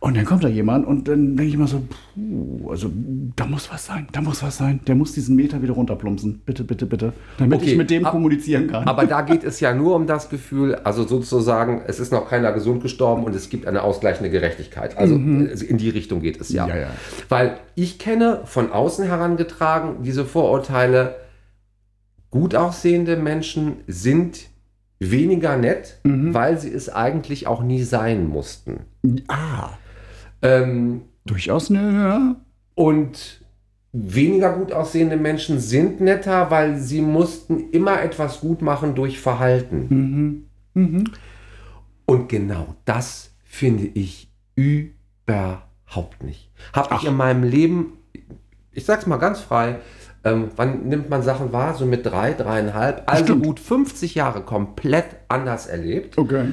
Und 0.00 0.16
dann 0.16 0.24
kommt 0.24 0.44
da 0.44 0.48
jemand 0.48 0.86
und 0.86 1.08
dann 1.08 1.36
denke 1.36 1.44
ich 1.48 1.54
immer 1.54 1.66
so, 1.66 1.82
puh, 2.14 2.70
also 2.70 2.88
da 3.34 3.46
muss 3.46 3.68
was 3.72 3.84
sein, 3.86 4.06
da 4.12 4.20
muss 4.20 4.42
was 4.44 4.56
sein. 4.56 4.78
Der 4.86 4.94
muss 4.94 5.12
diesen 5.12 5.34
Meter 5.34 5.60
wieder 5.60 5.72
runterplumpsen. 5.72 6.40
Bitte, 6.46 6.62
bitte, 6.62 6.86
bitte. 6.86 7.12
Damit 7.36 7.58
Okay, 7.60 7.72
ich 7.72 7.76
mit 7.76 7.90
dem 7.90 8.04
ab- 8.06 8.12
kommunizieren 8.12 8.68
kann. 8.68 8.86
Aber 8.86 9.06
da 9.06 9.22
geht 9.30 9.42
es 9.42 9.58
ja 9.58 9.74
nur 9.74 9.96
um 9.96 10.06
das 10.06 10.28
Gefühl, 10.30 10.76
also 10.76 11.04
sozusagen, 11.04 11.82
es 11.88 11.98
ist 11.98 12.12
noch 12.12 12.28
keiner 12.28 12.52
gesund 12.52 12.80
gestorben 12.80 13.24
und 13.24 13.34
es 13.34 13.50
gibt 13.50 13.66
eine 13.66 13.82
ausgleichende 13.82 14.30
Gerechtigkeit. 14.30 14.96
Also 14.96 15.16
äh, 15.16 15.18
in 15.64 15.78
die 15.78 15.90
Richtung 15.90 16.20
geht 16.20 16.40
es 16.40 16.50
ja. 16.50 16.64
Mhm. 16.64 16.70
Ja, 16.70 16.76
ja. 16.76 16.90
Weil 17.28 17.58
ich 17.74 17.98
kenne 17.98 18.42
von 18.44 18.70
außen 18.70 19.04
herangetragen 19.04 20.04
diese 20.04 20.24
Vorurteile, 20.24 21.16
gut 22.30 22.54
aussehende 22.54 23.16
Menschen 23.16 23.78
sind 23.86 24.46
weniger 25.00 25.56
nett, 25.56 25.98
Mhm. 26.04 26.34
weil 26.34 26.58
sie 26.58 26.70
es 26.72 26.88
eigentlich 26.88 27.46
auch 27.46 27.62
nie 27.62 27.82
sein 27.82 28.26
mussten. 28.28 28.80
ah, 29.28 29.70
Ähm, 30.42 31.02
durchaus 31.24 31.70
eine, 31.70 31.92
ja. 31.92 32.36
Und 32.74 33.42
weniger 33.92 34.52
gut 34.52 34.72
aussehende 34.72 35.16
Menschen 35.16 35.58
sind 35.58 36.00
netter, 36.00 36.50
weil 36.50 36.76
sie 36.76 37.00
mussten 37.00 37.70
immer 37.70 38.02
etwas 38.02 38.40
gut 38.40 38.62
machen 38.62 38.94
durch 38.94 39.18
Verhalten. 39.18 40.48
Und 42.04 42.28
genau 42.28 42.76
das 42.84 43.32
finde 43.44 43.86
ich 43.86 44.30
überhaupt 44.54 46.22
nicht. 46.22 46.50
Habe 46.72 46.94
ich 46.96 47.06
in 47.06 47.16
meinem 47.16 47.42
Leben, 47.42 47.94
ich 48.72 48.84
sag's 48.84 49.06
mal 49.06 49.16
ganz 49.16 49.40
frei, 49.40 49.78
ähm, 50.24 50.48
wann 50.56 50.88
nimmt 50.88 51.10
man 51.10 51.22
Sachen 51.22 51.52
wahr? 51.52 51.74
So 51.74 51.86
mit 51.86 52.04
drei, 52.04 52.32
dreieinhalb, 52.32 53.02
also 53.06 53.24
Stimmt. 53.24 53.44
gut 53.44 53.60
50 53.60 54.14
Jahre 54.14 54.42
komplett 54.42 55.06
anders 55.28 55.66
erlebt 55.66 56.18
Okay. 56.18 56.48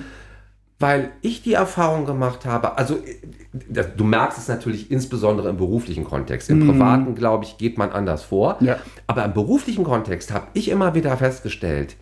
Weil 0.79 1.11
ich 1.21 1.41
die 1.41 1.53
Erfahrung 1.53 2.05
gemacht 2.05 2.45
habe, 2.45 2.77
also 2.77 2.95
äh, 2.95 3.83
du 3.95 4.03
merkst 4.03 4.37
es 4.37 4.47
natürlich 4.49 4.91
insbesondere 4.91 5.49
im 5.49 5.57
beruflichen 5.57 6.03
Kontext. 6.03 6.49
Im 6.49 6.67
privaten, 6.67 7.15
glaube 7.15 7.45
ich, 7.45 7.57
geht 7.57 7.77
man 7.77 7.91
anders 7.91 8.23
vor. 8.23 8.57
Ja. 8.59 8.77
Aber 9.07 9.23
im 9.23 9.33
beruflichen 9.33 9.85
Kontext 9.85 10.33
habe 10.33 10.47
ich 10.53 10.69
immer 10.69 10.93
wieder 10.93 11.15
festgestellt, 11.17 11.95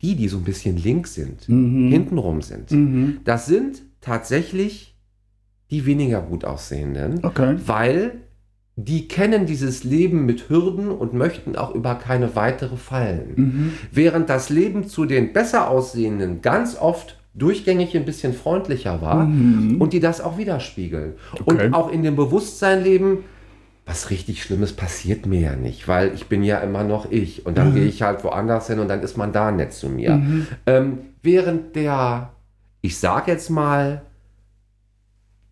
die, 0.00 0.14
die 0.16 0.28
so 0.28 0.38
ein 0.38 0.44
bisschen 0.44 0.76
links 0.76 1.14
sind, 1.14 1.42
hintenrum 1.42 2.40
sind, 2.40 2.70
Mhm. 2.70 3.18
das 3.24 3.46
sind 3.46 3.82
tatsächlich 4.00 4.94
die 5.70 5.84
weniger 5.84 6.22
gut 6.22 6.44
aussehenden, 6.44 7.20
Okay. 7.24 7.56
weil 7.66 8.20
die 8.76 9.08
kennen 9.08 9.44
dieses 9.44 9.82
Leben 9.82 10.24
mit 10.24 10.48
Hürden 10.48 10.88
und 10.90 11.12
möchten 11.14 11.56
auch 11.56 11.74
über 11.74 11.96
keine 11.96 12.36
weitere 12.36 12.76
fallen. 12.76 13.32
Mhm. 13.34 13.72
Während 13.90 14.30
das 14.30 14.50
Leben 14.50 14.86
zu 14.88 15.04
den 15.04 15.32
besser 15.32 15.68
aussehenden 15.68 16.40
ganz 16.42 16.76
oft 16.78 17.17
durchgängig 17.38 17.96
ein 17.96 18.04
bisschen 18.04 18.32
freundlicher 18.34 19.00
war 19.00 19.24
und 19.26 19.92
die 19.92 20.00
das 20.00 20.20
auch 20.20 20.36
widerspiegeln. 20.38 21.10
Mhm. 21.10 21.42
Okay. 21.46 21.66
Und 21.66 21.74
auch 21.74 21.90
in 21.90 22.02
dem 22.02 22.16
Bewusstsein 22.16 22.82
leben, 22.82 23.24
was 23.86 24.10
richtig 24.10 24.42
Schlimmes 24.42 24.74
passiert 24.74 25.24
mir 25.24 25.40
ja 25.40 25.56
nicht, 25.56 25.88
weil 25.88 26.12
ich 26.14 26.26
bin 26.26 26.42
ja 26.42 26.58
immer 26.58 26.84
noch 26.84 27.10
ich. 27.10 27.46
Und 27.46 27.52
Mhm. 27.52 27.56
dann 27.56 27.74
gehe 27.74 27.84
ich 27.86 28.02
halt 28.02 28.22
woanders 28.24 28.66
hin 28.66 28.80
und 28.80 28.88
dann 28.88 29.00
ist 29.00 29.16
man 29.16 29.32
da 29.32 29.50
nett 29.50 29.72
zu 29.72 29.88
mir. 29.88 30.20
Ähm, 30.66 30.98
während 31.22 31.74
der, 31.74 32.30
ich 32.82 32.98
sag 32.98 33.28
jetzt 33.28 33.48
mal, 33.48 34.02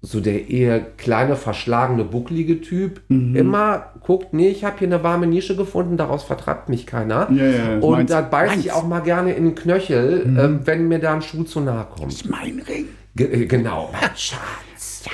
so 0.02 0.20
der 0.20 0.48
eher 0.50 0.78
kleine, 0.80 1.36
verschlagene, 1.36 2.04
bucklige 2.04 2.60
Typ 2.60 3.00
Mhm. 3.08 3.34
immer 3.34 3.92
guckt, 4.00 4.32
nee, 4.34 4.48
ich 4.48 4.64
habe 4.64 4.78
hier 4.78 4.88
eine 4.88 5.02
warme 5.02 5.26
Nische 5.26 5.56
gefunden, 5.56 5.96
daraus 5.96 6.22
vertreibt 6.22 6.68
mich 6.68 6.86
keiner. 6.86 7.28
Ja, 7.32 7.44
ja, 7.44 7.74
das 7.76 7.84
und 7.84 8.10
da 8.10 8.20
beiß 8.20 8.56
ich 8.58 8.72
auch 8.72 8.86
mal 8.86 9.00
gerne 9.00 9.32
in 9.32 9.44
den 9.44 9.54
Knöchel, 9.54 10.22
ähm, 10.38 10.60
wenn 10.64 10.86
mir 10.88 10.98
da 11.00 11.14
ein 11.14 11.22
Schuh 11.22 11.42
zu 11.44 11.60
nahe 11.60 11.86
kommt. 11.86 12.28
Mein 12.30 12.60
Ring. 12.68 12.86
Ge 13.16 13.26
äh, 13.32 13.46
genau, 13.46 13.90
mein 13.92 14.10
Schatz. 14.16 15.04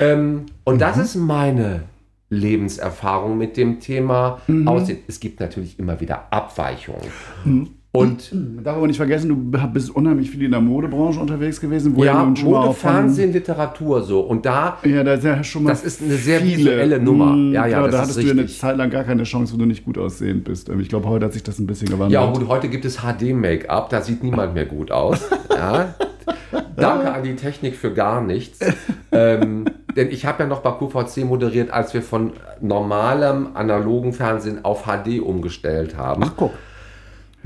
Ähm, 0.00 0.46
und 0.64 0.80
das 0.80 0.98
ist 0.98 1.14
meine 1.14 1.84
Lebenserfahrung 2.28 3.38
mit 3.38 3.56
dem 3.56 3.80
Thema 3.80 4.40
Aussehen. 4.66 4.98
Es 5.06 5.20
gibt 5.20 5.40
natürlich 5.40 5.78
immer 5.78 6.00
wieder 6.00 6.26
Abweichungen. 6.32 7.00
Und 7.96 8.32
Man 8.32 8.64
darf 8.64 8.76
aber 8.76 8.88
nicht 8.88 8.96
vergessen, 8.96 9.28
du 9.28 9.36
bist 9.72 9.94
unheimlich 9.94 10.28
viel 10.28 10.42
in 10.42 10.50
der 10.50 10.60
Modebranche 10.60 11.20
unterwegs 11.20 11.60
gewesen, 11.60 11.94
wo 11.94 12.02
ja, 12.02 12.12
schon 12.36 12.50
Mode, 12.50 12.66
von- 12.66 12.74
Fernsehen, 12.74 13.32
Literatur 13.32 14.02
so. 14.02 14.20
Und 14.22 14.44
da 14.44 14.78
Ja, 14.84 15.04
da 15.04 15.14
ist 15.14 15.22
ja 15.22 15.44
schon 15.44 15.62
mal 15.62 15.70
Das 15.70 15.84
ist 15.84 16.02
eine 16.02 16.14
sehr 16.16 16.40
viele. 16.40 16.58
visuelle 16.72 16.98
Nummer. 16.98 17.36
Mm, 17.36 17.52
Ja, 17.52 17.66
ja, 17.66 17.78
klar, 17.78 17.88
da 17.90 17.98
hattest 18.00 18.16
du 18.18 18.22
ja 18.22 18.32
eine 18.32 18.42
richtig. 18.42 18.58
Zeit 18.58 18.76
lang 18.78 18.90
gar 18.90 19.04
keine 19.04 19.22
Chance, 19.22 19.54
wo 19.54 19.58
du 19.58 19.66
nicht 19.66 19.84
gut 19.84 19.96
aussehend 19.96 20.42
bist. 20.42 20.68
Ich 20.68 20.88
glaube, 20.88 21.08
heute 21.08 21.26
hat 21.26 21.34
sich 21.34 21.44
das 21.44 21.60
ein 21.60 21.68
bisschen 21.68 21.88
gewandelt. 21.88 22.12
Ja, 22.12 22.26
gut, 22.32 22.48
heute 22.48 22.68
gibt 22.68 22.84
es 22.84 22.98
HD-Make-up, 22.98 23.90
da 23.90 24.00
sieht 24.02 24.24
niemand 24.24 24.54
mehr 24.54 24.66
gut 24.66 24.90
aus. 24.90 25.20
Ja. 25.56 25.94
Danke 26.76 27.12
an 27.12 27.22
die 27.22 27.36
Technik 27.36 27.76
für 27.76 27.92
gar 27.92 28.20
nichts. 28.20 28.58
ähm, 29.12 29.66
denn 29.96 30.10
ich 30.10 30.26
habe 30.26 30.42
ja 30.42 30.48
noch 30.48 30.60
bei 30.62 30.72
QVC 30.72 31.24
moderiert, 31.24 31.70
als 31.70 31.94
wir 31.94 32.02
von 32.02 32.32
normalem 32.60 33.48
analogen 33.54 34.12
Fernsehen 34.12 34.64
auf 34.64 34.82
HD 34.84 35.20
umgestellt 35.20 35.96
haben. 35.96 36.22
Ach, 36.26 36.32
guck. 36.36 36.50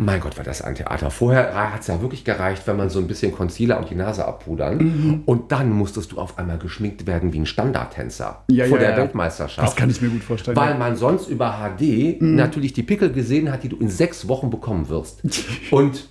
Mein 0.01 0.21
Gott, 0.21 0.37
war 0.37 0.45
das 0.45 0.63
ein 0.63 0.77
Theater. 0.77 1.11
Vorher 1.11 1.73
hat 1.73 1.81
es 1.81 1.89
ja 1.89 2.01
wirklich 2.01 2.23
gereicht, 2.23 2.63
wenn 2.67 2.77
man 2.77 2.89
so 2.89 3.01
ein 3.01 3.09
bisschen 3.09 3.33
Concealer 3.33 3.81
und 3.81 3.91
die 3.91 3.97
Nase 3.97 4.25
abpudern. 4.25 4.79
Mhm. 4.79 5.23
Und 5.27 5.51
dann 5.51 5.73
musstest 5.73 6.13
du 6.13 6.19
auf 6.19 6.39
einmal 6.39 6.57
geschminkt 6.59 7.09
werden 7.09 7.33
wie 7.33 7.41
ein 7.41 7.47
Standardtänzer 7.47 8.45
Ja, 8.49 8.67
vor 8.67 8.79
ja, 8.79 8.85
der 8.85 8.91
ja. 8.93 8.97
Weltmeisterschaft. 8.99 9.67
Das 9.67 9.75
kann 9.75 9.91
ich 9.91 10.01
mir 10.01 10.09
gut 10.09 10.23
vorstellen. 10.23 10.57
Weil. 10.57 10.75
Mhm. 10.75 10.79
man 10.79 10.97
sonst 10.97 11.29
über 11.29 11.59
HD 11.59 12.23
natürlich 12.23 12.73
die 12.75 12.85
Pickel 12.85 13.11
gesehen 13.11 13.51
hat, 13.51 13.65
die 13.65 13.69
du 13.69 13.77
in 13.79 13.89
sechs 13.89 14.29
Wochen 14.29 14.51
bekommen 14.51 14.89
wirst. 14.89 15.23
Und 15.73 16.09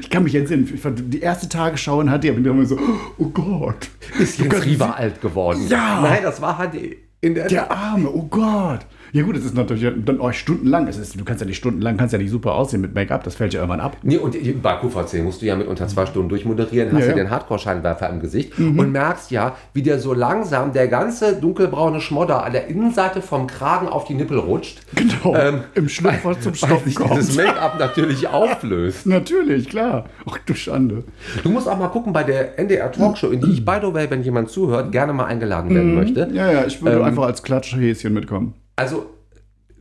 Ich 0.00 0.08
kann 0.08 0.24
mich 0.24 0.34
entsinnen. 0.34 0.66
Die 1.10 1.20
erste 1.20 1.48
Tagesschau 1.48 2.00
in 2.00 2.08
HD, 2.08 2.30
und 2.30 2.40
ich 2.40 2.46
immer 2.46 2.64
so, 2.64 2.78
oh 3.18 3.26
Gott. 3.26 3.88
ist 4.18 4.38
Jens 4.38 4.64
Rieber 4.64 4.96
alt 4.96 5.20
geworden. 5.20 5.66
Ja. 5.68 6.00
Nein, 6.00 6.20
das 6.22 6.40
war 6.40 6.56
HD. 6.56 6.96
In 7.20 7.34
der 7.34 7.48
Der 7.48 7.70
Arme, 7.70 8.10
oh 8.10 8.22
Gott. 8.22 8.80
Ja 9.12 9.22
gut, 9.22 9.36
es 9.36 9.44
ist 9.44 9.54
natürlich 9.54 9.86
dann 10.04 10.20
euch 10.20 10.38
stundenlang. 10.38 10.86
Es 10.88 10.98
ist, 10.98 11.18
du 11.18 11.24
kannst 11.24 11.40
ja 11.40 11.46
nicht 11.46 11.56
stundenlang, 11.56 11.96
kannst 11.96 12.12
ja 12.12 12.18
nicht 12.18 12.30
super 12.30 12.54
aussehen 12.54 12.80
mit 12.80 12.94
Make-up. 12.94 13.24
Das 13.24 13.34
fällt 13.36 13.54
ja 13.54 13.60
irgendwann 13.60 13.80
ab. 13.80 13.96
Nee, 14.02 14.18
und 14.18 14.36
bei 14.62 14.74
QVC 14.76 15.22
musst 15.22 15.42
du 15.42 15.46
ja 15.46 15.56
mit 15.56 15.66
unter 15.66 15.86
zwei 15.88 16.06
Stunden 16.06 16.28
durchmoderieren, 16.28 16.92
hast 16.92 17.00
Ja, 17.00 17.06
ja. 17.06 17.12
Mhm. 17.12 17.16
den 17.18 17.30
Hardcore-Scheinwerfer 17.30 18.08
im 18.10 18.20
Gesicht 18.20 18.58
und 18.58 18.92
merkst 18.92 19.30
ja, 19.30 19.56
wie 19.72 19.82
der 19.82 19.98
so 19.98 20.12
langsam 20.12 20.72
der 20.72 20.88
ganze 20.88 21.36
dunkelbraune 21.36 22.00
Schmodder 22.00 22.44
an 22.44 22.52
der 22.52 22.66
Innenseite 22.68 23.22
vom 23.22 23.46
Kragen 23.46 23.88
auf 23.88 24.04
die 24.04 24.14
Nippel 24.14 24.38
rutscht. 24.38 24.80
Genau. 24.94 25.34
Ähm, 25.36 25.60
Im 25.74 25.88
Schlüpfer 25.88 26.38
zum 26.40 26.54
Stoppen 26.54 26.84
sich 26.84 26.96
dieses 26.96 27.36
kommt. 27.36 27.48
Make-up 27.48 27.78
natürlich 27.78 28.28
auflöst. 28.28 29.06
Natürlich, 29.06 29.68
klar. 29.68 30.06
Ach 30.28 30.38
du 30.46 30.54
Schande. 30.54 31.04
Du 31.42 31.50
musst 31.50 31.68
auch 31.68 31.78
mal 31.78 31.88
gucken 31.88 32.12
bei 32.12 32.24
der 32.24 32.58
NDR 32.58 32.90
Talkshow, 32.92 33.28
in 33.28 33.40
die 33.40 33.52
ich, 33.52 33.64
by 33.64 33.76
the 33.82 33.92
way, 33.94 34.06
wenn 34.10 34.22
jemand 34.22 34.50
zuhört, 34.50 34.92
gerne 34.92 35.12
mal 35.12 35.26
eingeladen 35.26 35.74
werden 35.74 35.94
möchte. 35.94 36.28
Ja, 36.32 36.50
ja, 36.50 36.64
ich 36.66 36.82
würde 36.82 36.96
Ähm, 36.98 37.04
einfach 37.04 37.24
als 37.24 37.42
Klatschhäschen 37.42 38.12
mitkommen. 38.12 38.54
Also, 38.76 39.06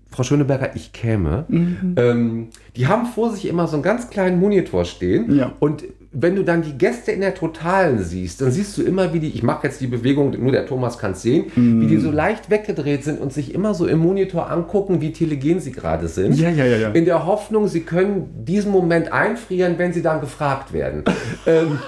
Frau 0.09 0.23
Schöneberger, 0.23 0.75
ich 0.75 0.93
käme. 0.93 1.43
Mhm. 1.49 1.95
Ähm, 1.97 2.47
die 2.77 2.87
haben 2.87 3.05
vor 3.05 3.31
sich 3.31 3.47
immer 3.47 3.67
so 3.67 3.75
einen 3.75 3.83
ganz 3.83 4.09
kleinen 4.09 4.39
Monitor 4.39 4.85
stehen. 4.85 5.35
Ja. 5.35 5.51
Und 5.59 5.83
wenn 6.17 6.37
du 6.37 6.43
dann 6.43 6.61
die 6.61 6.77
Gäste 6.77 7.11
in 7.11 7.19
der 7.19 7.35
Totalen 7.35 8.01
siehst, 8.01 8.39
dann 8.39 8.49
siehst 8.49 8.77
du 8.77 8.83
immer, 8.83 9.13
wie 9.13 9.19
die, 9.19 9.27
ich 9.31 9.43
mache 9.43 9.67
jetzt 9.67 9.81
die 9.81 9.87
Bewegung, 9.87 10.31
nur 10.41 10.53
der 10.53 10.65
Thomas 10.65 10.97
kann 10.97 11.11
es 11.11 11.21
sehen, 11.21 11.47
Mhm. 11.53 11.81
wie 11.81 11.87
die 11.87 11.97
so 11.97 12.09
leicht 12.11 12.49
weggedreht 12.49 13.03
sind 13.03 13.19
und 13.19 13.33
sich 13.33 13.53
immer 13.53 13.73
so 13.73 13.85
im 13.85 13.99
Monitor 13.99 14.49
angucken, 14.49 15.01
wie 15.01 15.11
telegen 15.11 15.59
sie 15.59 15.73
gerade 15.73 16.07
sind. 16.07 16.39
Ja, 16.39 16.49
ja, 16.49 16.63
ja, 16.65 16.77
ja. 16.77 16.89
In 16.91 17.03
der 17.03 17.25
Hoffnung, 17.25 17.67
sie 17.67 17.81
können 17.81 18.45
diesen 18.45 18.71
Moment 18.71 19.11
einfrieren, 19.11 19.73
wenn 19.77 19.91
sie 19.91 20.01
dann 20.01 20.21
gefragt 20.21 20.71
werden. 20.71 21.03
ähm, 21.45 21.79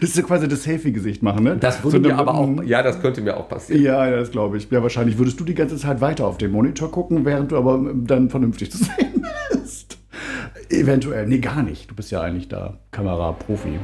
Das 0.00 0.10
ist 0.10 0.16
ja 0.16 0.22
quasi 0.22 0.48
das 0.48 0.62
Selfie-Gesicht 0.62 1.22
machen, 1.22 1.44
ne? 1.44 1.56
Das 1.56 1.84
würde 1.84 1.98
So 1.98 2.02
mir 2.02 2.16
aber 2.16 2.34
auch, 2.34 2.62
ja, 2.64 2.82
das 2.82 3.00
könnte 3.00 3.20
mir 3.20 3.36
auch 3.36 3.48
passieren. 3.48 3.82
Ja, 3.82 4.10
das 4.10 4.30
glaube 4.30 4.56
ich. 4.56 4.70
Ja, 4.70 4.82
wahrscheinlich 4.82 5.18
würdest 5.18 5.38
du 5.38 5.44
die 5.44 5.54
ganze 5.54 5.76
Zeit 5.76 6.00
weiter 6.00 6.26
auf 6.26 6.38
den 6.38 6.50
Monitor 6.52 6.90
gucken, 6.90 7.24
während 7.24 7.52
du 7.52 7.56
aber 7.56 7.92
dann 7.94 8.30
vernünftig 8.30 8.70
zu 8.70 8.78
sehen 8.84 9.26
bist. 9.52 9.98
Eventuell. 10.70 11.26
Nee, 11.26 11.38
gar 11.38 11.62
nicht. 11.62 11.90
Du 11.90 11.94
bist 11.94 12.10
ja 12.10 12.22
eigentlich 12.22 12.48
da 12.48 12.78
Kameraprofi. 12.90 13.78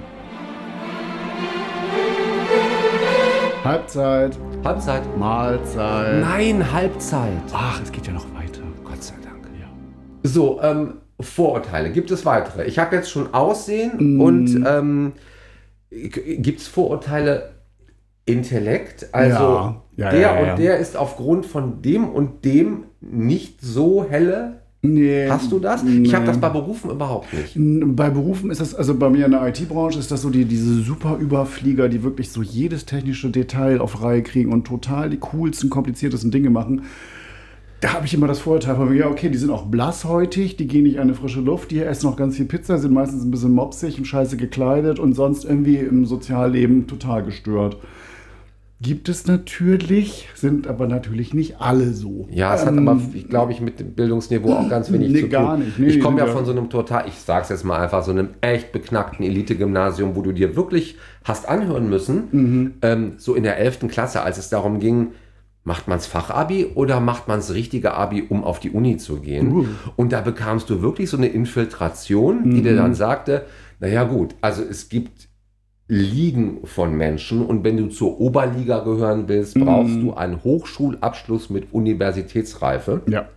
Halbzeit, 3.65 4.39
Halbzeit. 4.65 5.19
Mahlzeit. 5.19 6.21
Nein, 6.23 6.73
Halbzeit. 6.73 7.29
Ach, 7.53 7.81
es 7.83 7.93
geht 7.93 8.07
ja 8.07 8.13
noch 8.15 8.27
weiter. 8.35 8.63
Gott 8.85 9.03
sei 9.03 9.15
Dank. 9.23 9.45
Ja. 9.61 9.69
So, 10.23 10.61
ähm, 10.63 10.95
Vorurteile. 11.21 11.91
Gibt 11.91 12.11
es 12.11 12.25
weitere? 12.25 12.65
Ich 12.65 12.79
habe 12.79 12.97
jetzt 12.97 13.11
schon 13.11 13.35
Aussehen 13.35 14.19
und 14.19 14.65
ähm, 14.67 15.13
gibt 15.91 16.61
es 16.61 16.69
Vorurteile 16.69 17.55
Intellekt? 18.25 19.09
Also 19.13 19.35
Ja. 19.35 19.83
Ja, 20.01 20.11
der 20.11 20.21
ja, 20.21 20.53
und 20.53 20.59
der 20.59 20.79
ist 20.79 20.97
aufgrund 20.97 21.45
von 21.45 21.83
dem 21.83 22.09
und 22.09 22.45
dem 22.47 22.85
nicht 23.03 23.61
so 23.61 24.07
helle. 24.09 24.63
Nee. 24.81 25.29
Hast 25.29 25.53
du 25.53 25.59
das? 25.59 25.83
Ich 25.83 26.15
habe 26.15 26.25
nee. 26.25 26.31
das 26.31 26.41
bei 26.41 26.49
Berufen 26.49 26.91
überhaupt 26.91 27.35
nicht. 27.35 27.55
Bei 27.97 28.09
Berufen 28.09 28.51
ist 28.51 28.63
das, 28.63 28.75
also 28.75 28.95
bei 28.95 29.11
mir 29.11 29.27
in 29.27 29.33
der 29.33 29.47
IT-Branche 29.47 29.99
ist 29.99 30.11
das 30.11 30.23
so 30.23 30.31
die, 30.31 30.47
diese 30.47 30.81
super 30.81 31.19
Überflieger, 31.19 31.91
die 31.91 32.03
wirklich 32.03 32.33
so 32.33 32.41
jedes 32.41 32.87
technische 32.87 33.29
Detail 33.29 33.83
auf 33.83 34.03
Reihe 34.03 34.23
kriegen 34.23 34.55
und 34.55 34.67
total 34.67 35.11
die 35.11 35.19
coolsten, 35.19 35.69
kompliziertesten 35.69 36.31
Dinge 36.31 36.49
machen. 36.49 36.85
Da 37.81 37.95
habe 37.95 38.05
ich 38.05 38.13
immer 38.13 38.27
das 38.27 38.41
Vorurteil 38.41 38.77
von 38.77 38.91
mir, 38.91 38.97
ja, 38.97 39.07
okay, 39.09 39.31
die 39.31 39.39
sind 39.39 39.51
auch 39.51 39.65
blasshäutig, 39.65 40.57
die 40.57 40.67
gehen 40.67 40.83
nicht 40.83 40.97
an 40.99 41.05
eine 41.05 41.15
frische 41.15 41.41
Luft, 41.41 41.71
die 41.71 41.81
essen 41.81 42.07
noch 42.07 42.17
ganz 42.17 42.37
viel 42.37 42.45
Pizza, 42.45 42.77
sind 42.79 42.93
meistens 42.93 43.25
ein 43.25 43.31
bisschen 43.31 43.53
mopsig 43.53 43.97
und 43.99 44.05
scheiße 44.05 44.37
gekleidet 44.37 44.99
und 44.99 45.15
sonst 45.15 45.45
irgendwie 45.45 45.77
im 45.77 46.05
Sozialleben 46.05 46.87
total 46.87 47.23
gestört. 47.23 47.79
Gibt 48.83 49.11
es 49.11 49.27
natürlich, 49.27 50.29
sind 50.35 50.67
aber 50.67 50.87
natürlich 50.87 51.35
nicht 51.35 51.61
alle 51.61 51.93
so. 51.93 52.27
Ja, 52.31 52.55
es 52.55 52.65
hat 52.65 52.73
Ähm, 52.75 52.89
aber, 52.89 53.01
ich 53.15 53.29
glaube 53.29 53.53
ich, 53.53 53.61
mit 53.61 53.79
dem 53.79 53.93
Bildungsniveau 53.93 54.55
auch 54.55 54.69
ganz 54.71 54.91
wenig 54.91 55.09
nee, 55.11 55.15
zu 55.17 55.21
tun. 55.23 55.31
gar 55.31 55.57
nicht. 55.59 55.79
Nee, 55.79 55.87
ich 55.89 56.01
komme 56.01 56.19
ja 56.19 56.25
sind 56.25 56.33
ja- 56.33 56.37
von 56.39 56.47
so 56.47 56.53
einem 56.53 56.71
total, 56.71 57.05
ich 57.07 57.15
sag's 57.15 57.51
jetzt 57.51 57.65
mal 57.65 57.79
einfach, 57.79 58.03
so 58.03 58.11
einem 58.11 58.29
echt 58.41 58.73
beknackten 58.73 59.25
Elite-Gymnasium, 59.25 60.17
wo 60.17 60.23
du 60.23 60.33
dir 60.33 60.57
wirklich 60.57 60.97
hast 61.25 61.47
anhören 61.47 61.91
müssen, 61.91 62.23
Mhm. 62.33 62.75
ähm, 62.81 63.13
so 63.19 63.35
in 63.35 63.43
der 63.43 63.59
11. 63.59 63.89
Klasse, 63.89 64.23
als 64.23 64.39
es 64.39 64.49
darum 64.49 64.81
ging, 64.81 65.09
macht 65.71 65.87
man's 65.87 66.07
Fachabi 66.07 66.67
oder 66.75 66.99
macht 66.99 67.29
man's 67.29 67.55
richtige 67.55 67.95
Abi, 67.95 68.23
um 68.29 68.43
auf 68.43 68.59
die 68.59 68.71
Uni 68.71 68.97
zu 68.97 69.21
gehen? 69.21 69.53
Uh. 69.53 69.67
Und 69.95 70.11
da 70.13 70.21
bekamst 70.21 70.69
du 70.69 70.83
wirklich 70.83 71.09
so 71.09 71.17
eine 71.17 71.29
Infiltration, 71.29 72.51
die 72.51 72.59
Mhm. 72.59 72.63
dir 72.65 72.75
dann 72.77 72.95
sagte, 72.95 73.47
naja 73.79 74.03
gut, 74.03 74.35
also 74.41 74.63
es 74.63 74.89
gibt 74.89 75.29
Ligen 75.87 76.67
von 76.67 76.93
Menschen 76.95 77.47
und 77.47 77.63
wenn 77.63 77.77
du 77.77 77.87
zur 77.89 78.21
Oberliga 78.21 78.81
gehören 78.81 79.29
willst, 79.29 79.55
brauchst 79.55 79.95
Mhm. 79.95 80.01
du 80.07 80.15
einen 80.15 80.43
Hochschulabschluss 80.43 81.51
mit 81.51 81.73
Universitätsreife. 81.73 83.03
Ja. 83.09 83.29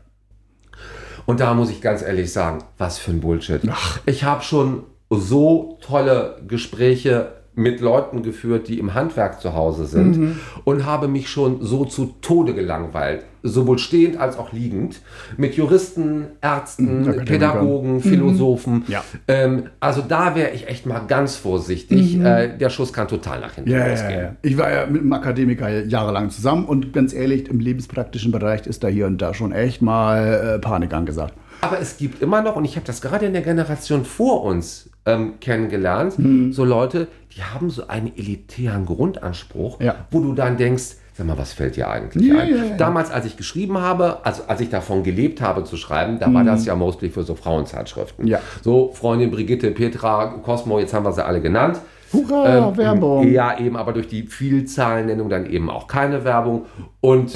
Und 1.27 1.39
da 1.39 1.53
muss 1.53 1.69
ich 1.69 1.81
ganz 1.81 2.01
ehrlich 2.01 2.33
sagen, 2.33 2.63
was 2.79 2.97
für 2.97 3.11
ein 3.11 3.21
Bullshit. 3.21 3.61
Ich 4.07 4.23
habe 4.23 4.41
schon 4.43 4.83
so 5.11 5.77
tolle 5.81 6.41
Gespräche 6.47 7.42
mit 7.55 7.81
Leuten 7.81 8.23
geführt, 8.23 8.67
die 8.67 8.79
im 8.79 8.93
Handwerk 8.93 9.39
zu 9.41 9.53
Hause 9.53 9.85
sind 9.85 10.17
Mhm. 10.17 10.39
und 10.63 10.85
habe 10.85 11.07
mich 11.07 11.29
schon 11.29 11.61
so 11.61 11.85
zu 11.85 12.15
Tode 12.21 12.53
gelangweilt, 12.55 13.25
sowohl 13.43 13.77
stehend 13.77 14.17
als 14.17 14.37
auch 14.37 14.51
liegend, 14.53 15.01
mit 15.37 15.55
Juristen, 15.55 16.25
Ärzten, 16.41 17.01
Akademiker. 17.03 17.25
Pädagogen, 17.25 18.01
Philosophen. 18.01 18.73
Mhm. 18.75 18.83
Ja. 18.87 19.03
Ähm, 19.27 19.63
also 19.79 20.01
da 20.01 20.35
wäre 20.35 20.51
ich 20.51 20.67
echt 20.67 20.85
mal 20.85 21.01
ganz 21.07 21.35
vorsichtig. 21.35 22.19
Äh, 22.19 22.57
der 22.57 22.69
Schuss 22.69 22.91
kann 22.93 23.07
total 23.07 23.39
nach 23.41 23.53
hinten 23.53 23.69
Mhm. 23.69 23.75
Ja, 23.77 23.87
losgehen. 23.87 24.19
ja. 24.19 24.35
Ich 24.41 24.57
war 24.57 24.71
ja 24.71 24.85
mit 24.87 25.01
einem 25.01 25.13
Akademiker 25.13 25.83
jahrelang 25.85 26.29
zusammen 26.31 26.65
und 26.65 26.91
ganz 26.93 27.13
ehrlich, 27.13 27.49
im 27.49 27.59
lebenspraktischen 27.59 28.31
Bereich 28.31 28.65
ist 28.65 28.83
da 28.83 28.87
hier 28.87 29.05
und 29.07 29.21
da 29.21 29.33
schon 29.33 29.51
echt 29.51 29.81
mal 29.81 30.55
äh, 30.55 30.59
Panik 30.59 30.93
angesagt. 30.93 31.33
Aber 31.61 31.79
es 31.79 31.97
gibt 31.97 32.21
immer 32.21 32.41
noch, 32.41 32.55
und 32.57 32.65
ich 32.65 32.75
habe 32.75 32.85
das 32.85 33.01
gerade 33.01 33.25
in 33.25 33.33
der 33.33 33.41
Generation 33.41 34.03
vor 34.03 34.43
uns 34.43 34.89
ähm, 35.05 35.33
kennengelernt, 35.39 36.17
Hm. 36.17 36.53
so 36.53 36.63
Leute, 36.63 37.07
die 37.35 37.43
haben 37.43 37.69
so 37.69 37.87
einen 37.87 38.11
elitären 38.15 38.85
Grundanspruch, 38.85 39.81
Ja. 39.81 39.95
wo 40.11 40.19
du 40.21 40.33
dann 40.33 40.55
denkst, 40.57 40.95
sag 41.15 41.27
mal, 41.27 41.37
was 41.37 41.53
fällt 41.53 41.75
dir 41.75 41.89
eigentlich 41.89 42.25
Ja, 42.25 42.39
ein? 42.39 42.49
ja. 42.69 42.77
Damals, 42.77 43.11
als 43.11 43.25
ich 43.25 43.35
geschrieben 43.37 43.77
habe, 43.77 44.25
also 44.25 44.43
als 44.47 44.61
ich 44.61 44.69
davon 44.69 45.03
gelebt 45.03 45.41
habe 45.41 45.63
zu 45.63 45.77
schreiben, 45.77 46.19
da 46.19 46.33
war 46.33 46.43
das 46.43 46.65
ja 46.65 46.75
mostly 46.75 47.09
für 47.09 47.23
so 47.23 47.35
Frauenzeitschriften. 47.35 48.25
Hm. 48.25 48.31
Ja. 48.31 48.39
So, 48.61 48.91
Freundin 48.93 49.29
Brigitte, 49.31 49.71
Petra, 49.71 50.25
Cosmo, 50.43 50.79
jetzt 50.79 50.93
haben 50.93 51.05
wir 51.05 51.11
sie 51.11 51.25
alle 51.25 51.41
genannt. 51.41 51.79
Hurra, 52.13 52.69
Ähm, 52.69 52.77
Werbung! 52.77 53.27
Ja, 53.31 53.57
eben, 53.59 53.75
aber 53.75 53.91
durch 53.91 54.07
die 54.07 54.23
Vielzahlennennung 54.23 55.29
dann 55.29 55.47
eben 55.47 55.69
auch 55.69 55.87
keine 55.87 56.23
Werbung. 56.23 56.65
Und 57.01 57.33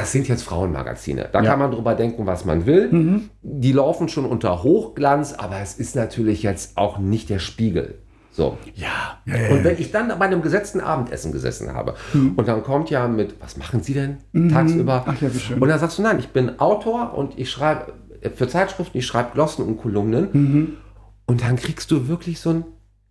das 0.00 0.12
sind 0.12 0.28
jetzt 0.28 0.42
Frauenmagazine. 0.42 1.28
Da 1.32 1.38
Ja. 1.38 1.42
Mhm. 1.42 1.46
kann 1.46 1.58
man 1.58 1.70
drüber 1.70 1.94
denken, 1.94 2.26
was 2.26 2.44
man 2.44 2.66
will. 2.66 3.22
Die 3.42 3.72
laufen 3.72 4.08
schon 4.08 4.24
unter 4.26 4.62
Hochglanz, 4.62 5.32
aber 5.32 5.58
es 5.60 5.74
ist 5.74 5.96
natürlich 5.96 6.42
jetzt 6.42 6.76
auch 6.76 6.98
nicht 6.98 7.30
der 7.30 7.38
Spiegel. 7.38 7.98
So. 8.32 8.58
Ja, 8.74 9.18
ja. 9.24 9.48
Und 9.50 9.64
wenn 9.64 9.78
ich 9.78 9.92
dann 9.92 10.08
bei 10.18 10.26
einem 10.26 10.42
gesetzten 10.42 10.80
Abendessen 10.80 11.32
gesessen 11.32 11.72
habe 11.72 11.94
und 12.14 12.46
dann 12.46 12.62
kommt 12.62 12.90
ja 12.90 13.08
mit, 13.08 13.34
was 13.40 13.56
machen 13.56 13.82
Sie 13.82 13.94
denn 13.94 14.18
tagsüber? 14.50 15.04
Mhm. 15.06 15.12
Ach 15.16 15.22
ja, 15.22 15.34
wie 15.34 15.38
schön. 15.38 15.58
Und 15.62 15.68
dann 15.68 15.78
sagst 15.78 15.96
du, 15.98 16.02
nein, 16.02 16.18
ich 16.18 16.28
bin 16.28 16.60
Autor 16.60 17.14
und 17.16 17.38
ich 17.38 17.50
schreibe 17.50 17.94
äh, 18.20 18.28
für 18.28 18.46
Zeitschriften, 18.46 18.98
ich 18.98 19.06
schreibe 19.06 19.30
Glossen 19.32 19.64
und 19.64 19.78
Kolumnen. 19.78 20.28
Mhm. 20.32 20.76
Und 21.24 21.42
dann 21.42 21.56
kriegst 21.56 21.90
du 21.90 22.08
wirklich 22.08 22.38
so 22.40 22.50
ein, 22.50 22.64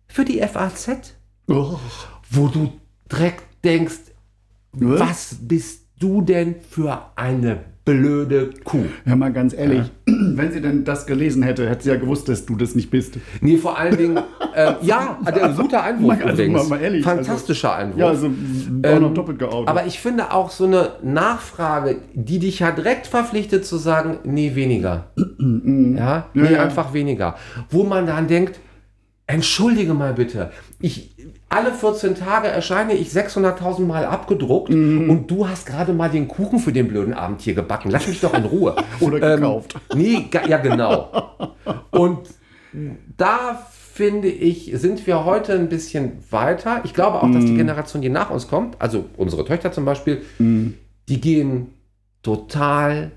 für 0.06 0.24
die 0.24 0.40
FAZ, 0.40 1.14
Oh. 1.48 1.78
wo 2.30 2.46
du 2.46 2.72
direkt 3.10 3.42
denkst, 3.64 3.98
Was? 4.72 5.00
was 5.00 5.36
bist 5.40 5.85
du 5.98 6.22
denn 6.22 6.56
für 6.68 7.10
eine 7.16 7.58
blöde 7.84 8.50
Kuh? 8.64 8.84
Ja, 9.04 9.14
mal 9.14 9.32
ganz 9.32 9.54
ehrlich, 9.54 9.82
wenn 10.06 10.50
sie 10.50 10.60
denn 10.60 10.84
das 10.84 11.06
gelesen 11.06 11.44
hätte, 11.44 11.68
hätte 11.68 11.84
sie 11.84 11.90
ja 11.90 11.96
gewusst, 11.96 12.28
dass 12.28 12.44
du 12.44 12.56
das 12.56 12.74
nicht 12.74 12.90
bist. 12.90 13.18
Nee, 13.40 13.56
vor 13.58 13.78
allen 13.78 13.96
Dingen, 13.96 14.16
äh, 14.54 14.74
ja, 14.82 15.18
also 15.24 15.40
ein 15.40 15.56
guter 15.56 15.82
Einwurf 15.84 16.18
also 16.20 16.30
übrigens. 16.42 16.68
mal- 16.68 16.78
mal 16.78 16.82
ehrlich, 16.84 17.04
Fantastischer 17.04 17.76
Einwurf. 17.76 17.98
Ja, 17.98 18.08
also 18.08 18.26
auch 18.26 18.30
Ähm, 18.82 19.02
noch 19.02 19.14
doppelt 19.14 19.38
geoutet. 19.38 19.68
Aber 19.68 19.86
ich 19.86 20.00
finde 20.00 20.32
auch 20.32 20.50
so 20.50 20.64
eine 20.64 20.94
Nachfrage, 21.04 21.98
die 22.14 22.40
dich 22.40 22.58
ja 22.58 22.72
direkt 22.72 23.06
verpflichtet 23.06 23.64
zu 23.64 23.76
sagen, 23.76 24.18
nee, 24.24 24.56
weniger. 24.56 25.12
ja, 25.38 26.26
nee, 26.34 26.52
ja. 26.52 26.62
einfach 26.64 26.92
weniger. 26.92 27.36
Wo 27.70 27.84
man 27.84 28.06
dann 28.08 28.26
denkt, 28.26 28.58
entschuldige 29.28 29.94
mal 29.94 30.12
bitte, 30.14 30.50
ich, 30.80 31.15
alle 31.48 31.72
14 31.72 32.14
Tage 32.16 32.48
erscheine 32.48 32.94
ich 32.94 33.08
600.000 33.10 33.80
Mal 33.86 34.04
abgedruckt 34.04 34.70
Mhm. 34.70 35.08
und 35.08 35.30
du 35.30 35.48
hast 35.48 35.66
gerade 35.66 35.92
mal 35.92 36.10
den 36.10 36.26
Kuchen 36.28 36.58
für 36.58 36.72
den 36.72 36.88
blöden 36.88 37.14
Abend 37.14 37.40
hier 37.42 37.54
gebacken. 37.54 37.90
Lass 37.90 38.06
mich 38.08 38.20
doch 38.20 38.34
in 38.34 38.44
Ruhe. 38.44 38.74
Oder 39.00 39.36
gekauft. 39.36 39.74
Nee, 39.94 40.26
ga- 40.30 40.46
ja 40.46 40.58
genau. 40.58 41.30
Und 41.92 42.28
da 43.16 43.62
finde 43.92 44.28
ich, 44.28 44.70
sind 44.74 45.06
wir 45.06 45.24
heute 45.24 45.54
ein 45.54 45.68
bisschen 45.70 46.18
weiter. 46.30 46.80
Ich 46.84 46.92
glaube 46.92 47.18
auch, 47.22 47.30
dass 47.30 47.44
Mhm. 47.44 47.46
die 47.46 47.56
Generation, 47.56 48.02
die 48.02 48.08
nach 48.10 48.30
uns 48.30 48.48
kommt, 48.48 48.76
also 48.80 49.04
unsere 49.16 49.44
Töchter 49.44 49.72
zum 49.72 49.84
Beispiel, 49.86 50.22
Mhm. 50.38 50.74
die 51.08 51.20
gehen 51.20 51.68
total 52.22 53.12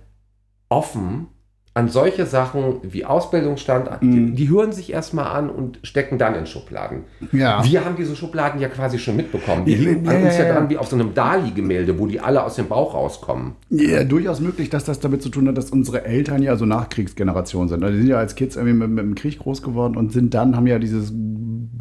offen 0.70 1.28
an 1.76 1.88
solche 1.88 2.26
Sachen 2.26 2.80
wie 2.82 3.06
Ausbildungsstand. 3.06 3.90
Die, 4.02 4.32
die 4.32 4.50
hören 4.50 4.72
sich 4.72 4.92
erstmal 4.92 5.28
an 5.28 5.50
und 5.50 5.80
stecken 5.84 6.18
dann 6.18 6.36
in 6.36 6.46
Schubladen. 6.46 7.04
Mhm. 7.20 7.40
Ja. 7.40 7.64
Wir 7.64 7.86
haben 7.86 7.96
diese 7.96 8.16
Schubladen 8.16 8.60
ja 8.60 8.68
quasi 8.68 8.98
schon 8.98 9.16
mitbekommen. 9.16 9.66
Die 9.66 9.76
liegen 9.76 10.04
ja, 10.06 10.12
an 10.12 10.24
uns 10.24 10.38
ja, 10.38 10.44
ja 10.44 10.48
ja. 10.48 10.54
dran 10.56 10.70
wie 10.70 10.78
auf 10.78 10.88
so 10.88 10.96
einem 10.96 11.14
Dali-Gemälde, 11.14 11.98
wo 12.00 12.08
die 12.08 12.20
alle 12.20 12.44
aus 12.44 12.56
dem 12.56 12.68
Bauch 12.68 12.94
rauskommen. 12.96 13.54
Ja, 13.70 14.04
durchaus 14.04 14.40
möglich, 14.40 14.70
dass 14.70 14.84
das 14.84 15.00
damit 15.00 15.22
zu 15.22 15.30
tun 15.30 15.48
hat, 15.48 15.58
dass 15.58 15.70
unsere 15.70 16.06
Eltern 16.06 16.42
ja 16.42 16.56
so 16.56 16.66
Nachkriegsgeneration 16.66 17.70
sind. 17.70 17.84
Also 17.84 17.94
die 17.94 18.02
sind 18.02 18.10
ja 18.10 18.18
als 18.18 18.36
Kids 18.36 18.56
irgendwie 18.56 18.76
mit, 18.76 18.90
mit 18.90 19.04
dem 19.06 19.16
Krieg 19.16 19.40
groß 19.40 19.62
geworden 19.62 19.96
und 19.96 20.12
sind 20.12 20.34
dann, 20.34 20.56
haben 20.56 20.68
ja 20.68 20.80
dieses 20.80 21.14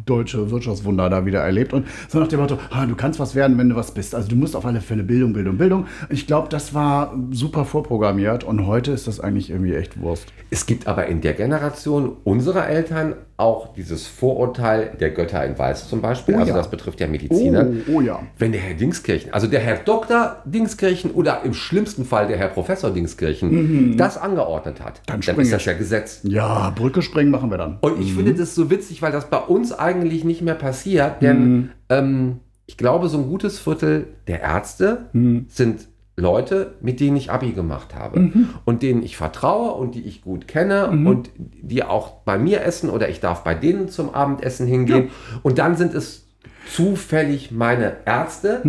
deutsche 0.09 0.49
Wirtschaftswunder 0.49 1.09
da 1.09 1.25
wieder 1.25 1.41
erlebt. 1.41 1.73
Und 1.73 1.85
so 2.07 2.19
nach 2.19 2.27
dem 2.27 2.39
Motto, 2.39 2.57
ah, 2.71 2.85
du 2.85 2.95
kannst 2.95 3.19
was 3.19 3.35
werden, 3.35 3.57
wenn 3.57 3.69
du 3.69 3.75
was 3.75 3.93
bist. 3.93 4.15
Also 4.15 4.29
du 4.29 4.35
musst 4.35 4.55
auf 4.55 4.65
alle 4.65 4.81
Fälle 4.81 5.03
Bildung, 5.03 5.33
Bildung, 5.33 5.57
Bildung. 5.57 5.85
Ich 6.09 6.27
glaube, 6.27 6.49
das 6.49 6.73
war 6.73 7.15
super 7.31 7.65
vorprogrammiert 7.65 8.43
und 8.43 8.65
heute 8.65 8.91
ist 8.91 9.07
das 9.07 9.19
eigentlich 9.19 9.49
irgendwie 9.51 9.73
echt 9.79 9.99
Wurst. 9.99 10.27
Es 10.51 10.65
gibt 10.65 10.87
aber 10.87 11.07
in 11.07 11.21
der 11.21 11.33
Generation 11.33 12.17
unserer 12.23 12.67
Eltern 12.67 13.15
auch 13.37 13.73
dieses 13.73 14.07
Vorurteil 14.07 14.97
der 14.99 15.11
Götter 15.11 15.45
in 15.45 15.57
Weiß 15.57 15.87
zum 15.87 16.01
Beispiel. 16.01 16.35
Oh 16.35 16.39
also 16.39 16.51
ja. 16.51 16.57
das 16.57 16.69
betrifft 16.69 16.99
ja 16.99 17.07
Mediziner. 17.07 17.67
Oh, 17.87 17.95
oh 17.95 18.01
ja. 18.01 18.21
Wenn 18.37 18.51
der 18.51 18.61
Herr 18.61 18.75
Dingskirchen, 18.75 19.33
also 19.33 19.47
der 19.47 19.61
Herr 19.61 19.77
Dr. 19.77 20.37
Dingskirchen 20.45 21.11
oder 21.11 21.43
im 21.43 21.53
schlimmsten 21.53 22.05
Fall 22.05 22.27
der 22.27 22.37
Herr 22.37 22.49
Professor 22.49 22.91
Dingskirchen 22.91 23.97
das 23.97 24.17
angeordnet 24.17 24.81
hat, 24.81 24.99
Mhm. 24.99 25.03
Dann 25.07 25.21
dann, 25.21 25.39
ist 25.39 25.53
das 25.53 25.65
ja 25.65 25.73
Gesetz. 25.73 26.21
Ja, 26.23 26.69
Brücke 26.71 27.01
sprengen 27.01 27.31
machen 27.31 27.49
wir 27.49 27.57
dann. 27.57 27.77
Und 27.81 28.01
ich 28.01 28.13
finde 28.13 28.33
das 28.33 28.55
so 28.55 28.69
witzig, 28.69 29.01
weil 29.01 29.11
das 29.11 29.29
bei 29.29 29.37
uns 29.37 29.71
eigentlich 29.71 30.23
nicht 30.23 30.41
mehr 30.41 30.55
passiert, 30.55 31.21
denn 31.21 31.71
ähm, 31.89 32.39
ich 32.65 32.77
glaube, 32.77 33.09
so 33.09 33.17
ein 33.17 33.27
gutes 33.27 33.59
Viertel 33.59 34.07
der 34.27 34.41
Ärzte 34.41 35.09
sind 35.47 35.87
Leute, 36.19 36.75
mit 36.81 36.99
denen 36.99 37.17
ich 37.17 37.31
Abi 37.31 37.51
gemacht 37.51 37.95
habe 37.95 38.31
und 38.65 38.83
denen 38.83 39.03
ich 39.03 39.17
vertraue 39.17 39.71
und 39.71 39.95
die 39.95 40.01
ich 40.01 40.21
gut 40.21 40.47
kenne 40.47 40.89
und 40.89 41.29
die 41.37 41.83
auch 41.83 42.21
bei 42.25 42.37
mir 42.37 42.61
essen 42.63 42.89
oder 42.89 43.09
ich 43.09 43.19
darf 43.19 43.43
bei 43.43 43.55
denen 43.55 43.89
zum 43.89 44.13
Abendessen 44.13 44.67
hingehen. 44.67 45.09
Und 45.43 45.57
dann 45.57 45.75
sind 45.75 45.93
es 45.93 46.27
zufällig 46.69 47.51
meine 47.51 47.97
Ärzte 48.05 48.61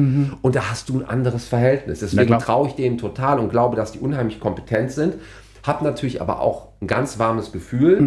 und 0.42 0.56
da 0.56 0.70
hast 0.70 0.88
du 0.88 0.98
ein 0.98 1.04
anderes 1.04 1.46
Verhältnis. 1.46 2.00
Deswegen 2.00 2.38
traue 2.38 2.68
ich 2.68 2.74
denen 2.74 2.98
total 2.98 3.38
und 3.38 3.50
glaube, 3.50 3.76
dass 3.76 3.92
die 3.92 3.98
unheimlich 3.98 4.40
kompetent 4.40 4.90
sind. 4.92 5.14
Hab 5.66 5.82
natürlich 5.82 6.22
aber 6.22 6.40
auch 6.40 6.68
ein 6.80 6.86
ganz 6.86 7.18
warmes 7.18 7.52
Gefühl. 7.52 7.98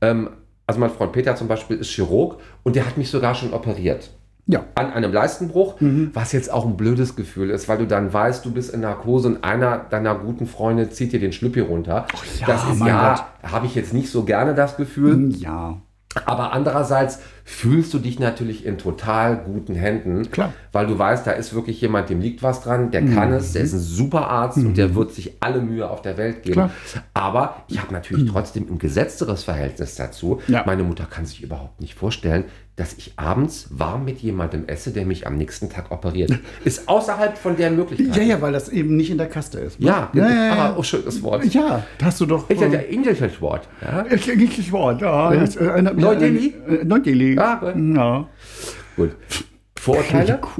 Ähm, 0.00 0.30
also 0.66 0.80
mein 0.80 0.90
Freund 0.90 1.12
Peter 1.12 1.36
zum 1.36 1.48
Beispiel 1.48 1.76
ist 1.76 1.90
Chirurg 1.90 2.38
und 2.62 2.74
der 2.74 2.86
hat 2.86 2.96
mich 2.96 3.10
sogar 3.10 3.34
schon 3.34 3.52
operiert 3.52 4.10
Ja. 4.48 4.64
an 4.76 4.92
einem 4.92 5.12
Leistenbruch, 5.12 5.74
was 6.12 6.30
jetzt 6.30 6.52
auch 6.52 6.64
ein 6.66 6.76
blödes 6.76 7.16
Gefühl 7.16 7.50
ist, 7.50 7.68
weil 7.68 7.78
du 7.78 7.86
dann 7.86 8.12
weißt, 8.12 8.44
du 8.44 8.52
bist 8.52 8.72
in 8.72 8.80
Narkose 8.80 9.28
und 9.28 9.42
einer 9.44 9.78
deiner 9.78 10.14
guten 10.14 10.46
Freunde 10.46 10.88
zieht 10.90 11.12
dir 11.12 11.18
den 11.18 11.32
Schlüppi 11.32 11.60
runter. 11.60 12.06
ja, 12.40 12.46
das 12.46 12.62
ist 12.70 12.80
ja, 12.80 13.26
habe 13.42 13.66
ich 13.66 13.74
jetzt 13.74 13.92
nicht 13.92 14.08
so 14.08 14.22
gerne 14.24 14.54
das 14.54 14.76
Gefühl. 14.76 15.34
Ja. 15.36 15.80
Aber 16.24 16.52
andererseits 16.52 17.18
fühlst 17.48 17.94
du 17.94 18.00
dich 18.00 18.18
natürlich 18.18 18.66
in 18.66 18.76
total 18.76 19.36
guten 19.36 19.76
Händen, 19.76 20.28
Klar. 20.32 20.52
weil 20.72 20.88
du 20.88 20.98
weißt, 20.98 21.24
da 21.26 21.30
ist 21.30 21.54
wirklich 21.54 21.80
jemand, 21.80 22.10
dem 22.10 22.20
liegt 22.20 22.42
was 22.42 22.60
dran, 22.60 22.90
der 22.90 23.06
kann 23.06 23.32
es, 23.32 23.52
der 23.52 23.62
ist 23.62 23.72
ein 23.72 23.78
super 23.78 24.28
Arzt 24.28 24.58
und 24.58 24.76
der 24.76 24.96
wird 24.96 25.12
sich 25.12 25.36
alle 25.38 25.60
Mühe 25.60 25.88
auf 25.88 26.02
der 26.02 26.18
Welt 26.18 26.42
geben. 26.42 26.54
Klar. 26.54 26.70
Aber 27.14 27.62
ich 27.68 27.80
habe 27.80 27.92
natürlich 27.92 28.28
trotzdem 28.30 28.66
ein 28.68 28.78
gesetzteres 28.78 29.44
Verhältnis 29.44 29.94
dazu. 29.94 30.40
Ja. 30.48 30.64
Meine 30.66 30.82
Mutter 30.82 31.06
kann 31.06 31.24
sich 31.24 31.40
überhaupt 31.40 31.80
nicht 31.80 31.94
vorstellen, 31.94 32.44
dass 32.76 32.92
ich 32.98 33.14
abends 33.16 33.68
warm 33.70 34.04
mit 34.04 34.18
jemandem 34.18 34.66
esse, 34.66 34.90
der 34.90 35.06
mich 35.06 35.26
am 35.26 35.38
nächsten 35.38 35.70
Tag 35.70 35.90
operiert. 35.90 36.38
Ist 36.64 36.88
außerhalb 36.88 37.38
von 37.38 37.56
deren 37.56 37.74
Möglichkeit. 37.76 38.14
Ja, 38.16 38.22
ja, 38.22 38.42
weil 38.42 38.52
das 38.52 38.68
eben 38.68 38.96
nicht 38.96 39.10
in 39.10 39.16
der 39.16 39.28
Kaste 39.28 39.58
ist. 39.60 39.80
ne? 39.80 39.86
Ja, 39.86 40.10
ja, 40.12 40.28
ja, 40.28 40.44
ja. 40.46 40.52
aber 40.52 40.78
oh, 40.78 40.82
schönes 40.82 41.22
Wort. 41.22 41.46
Ja, 41.46 41.82
da 41.96 42.06
hast 42.06 42.20
du 42.20 42.26
doch. 42.26 42.50
Ist 42.50 42.60
ja 42.60 42.68
der 42.68 42.92
englisches 42.92 43.40
Wort. 43.40 43.66
Ja? 43.80 44.04
Ich 44.10 44.28
englisches 44.28 44.70
Wort, 44.70 45.00
ja. 45.00 45.34
Das, 45.34 45.56
äh, 45.56 45.80
Neu-Delhi? 45.80 47.35
Neu-Delhi. 47.36 47.94
Ja, 47.94 47.94
gut. 47.94 47.96
Ja. 47.96 48.28
Gut. 48.96 49.16
Vorurteile? 49.78 50.40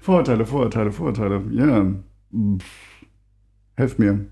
Vorurteile, 0.00 0.44
Vorurteile, 0.46 0.90
Vorurteile. 0.92 1.42
Ja. 1.52 1.86
Pff. 2.58 2.66
Helf 3.76 3.98
mir. 3.98 4.26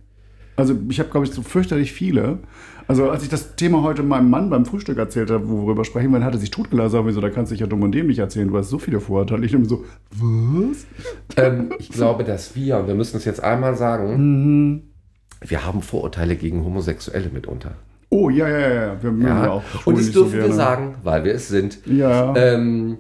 Also 0.57 0.77
ich 0.89 0.99
habe, 1.01 1.09
glaube 1.11 1.27
ich, 1.27 1.33
so 1.33 1.43
fürchterlich 1.43 1.93
viele. 1.93 2.39
Also 2.87 3.09
als 3.09 3.23
ich 3.23 3.29
das 3.29 3.55
Thema 3.57 3.83
heute 3.83 4.03
meinem 4.03 4.29
Mann 4.31 4.51
beim 4.51 4.67
Frühstück 4.67 4.99
erzählt 4.99 5.31
habe, 5.31 5.49
worüber 5.49 5.85
sprechen 5.85 6.11
wir, 6.13 6.23
hat 6.25 6.35
er 6.35 6.41
sich 6.41 6.51
totgelassen. 6.51 6.99
Aber 6.99 7.13
so, 7.13 7.21
da 7.21 7.31
kannst 7.31 7.51
du 7.51 7.55
dich 7.55 7.61
ja 7.61 7.67
dumm 7.67 7.83
und 7.83 7.93
dämlich 7.93 8.19
erzählen. 8.19 8.49
Du 8.49 8.59
hast 8.59 8.69
so 8.69 8.79
viele 8.79 9.01
Vorurteile. 9.01 9.47
Ich 9.47 9.53
nehme 9.53 9.65
so, 9.65 9.85
was? 10.11 10.87
ähm, 11.37 11.73
ich 11.79 11.91
glaube, 11.91 12.25
dass 12.25 12.57
wir, 12.57 12.79
und 12.79 12.89
wir 12.89 12.95
müssen 12.95 13.17
es 13.17 13.25
jetzt 13.25 13.43
einmal 13.43 13.77
sagen, 13.77 14.17
Mhm. 14.17 14.83
wir 15.41 15.65
haben 15.65 15.83
Vorurteile 15.83 16.35
gegen 16.37 16.65
Homosexuelle 16.65 17.31
mitunter. 17.31 17.77
Oh, 18.11 18.29
ja, 18.29 18.49
ja, 18.49 18.69
ja. 18.87 19.03
Wir 19.03 19.13
mögen 19.13 19.27
ja 19.29 19.51
auch. 19.51 19.63
Und 19.85 19.97
das 19.97 20.05
nicht 20.07 20.15
so 20.15 20.25
dürfen 20.25 20.41
wir 20.41 20.53
sagen, 20.53 20.97
weil 21.05 21.25
wir 21.25 21.35
es 21.35 21.49
sind. 21.49 21.79
Ja. 21.87 22.35
Ähm, 22.37 22.99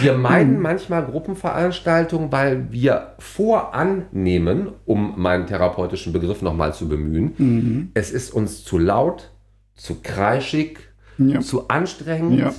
wir 0.00 0.14
meiden 0.14 0.54
Hm. 0.54 0.62
manchmal 0.62 1.04
Gruppenveranstaltungen, 1.04 2.32
weil 2.32 2.72
wir 2.72 3.14
vorannehmen, 3.18 4.68
um 4.86 5.14
meinen 5.20 5.46
therapeutischen 5.46 6.12
Begriff 6.14 6.40
nochmal 6.40 6.72
zu 6.72 6.88
bemühen, 6.88 7.32
Mhm. 7.36 7.90
es 7.92 8.10
ist 8.10 8.32
uns 8.32 8.64
zu 8.64 8.78
laut, 8.78 9.30
zu 9.74 9.96
kreischig, 10.02 10.78
Ja. 11.18 11.40
zu 11.40 11.68
anstrengend, 11.68 12.38
Ja. 12.40 12.52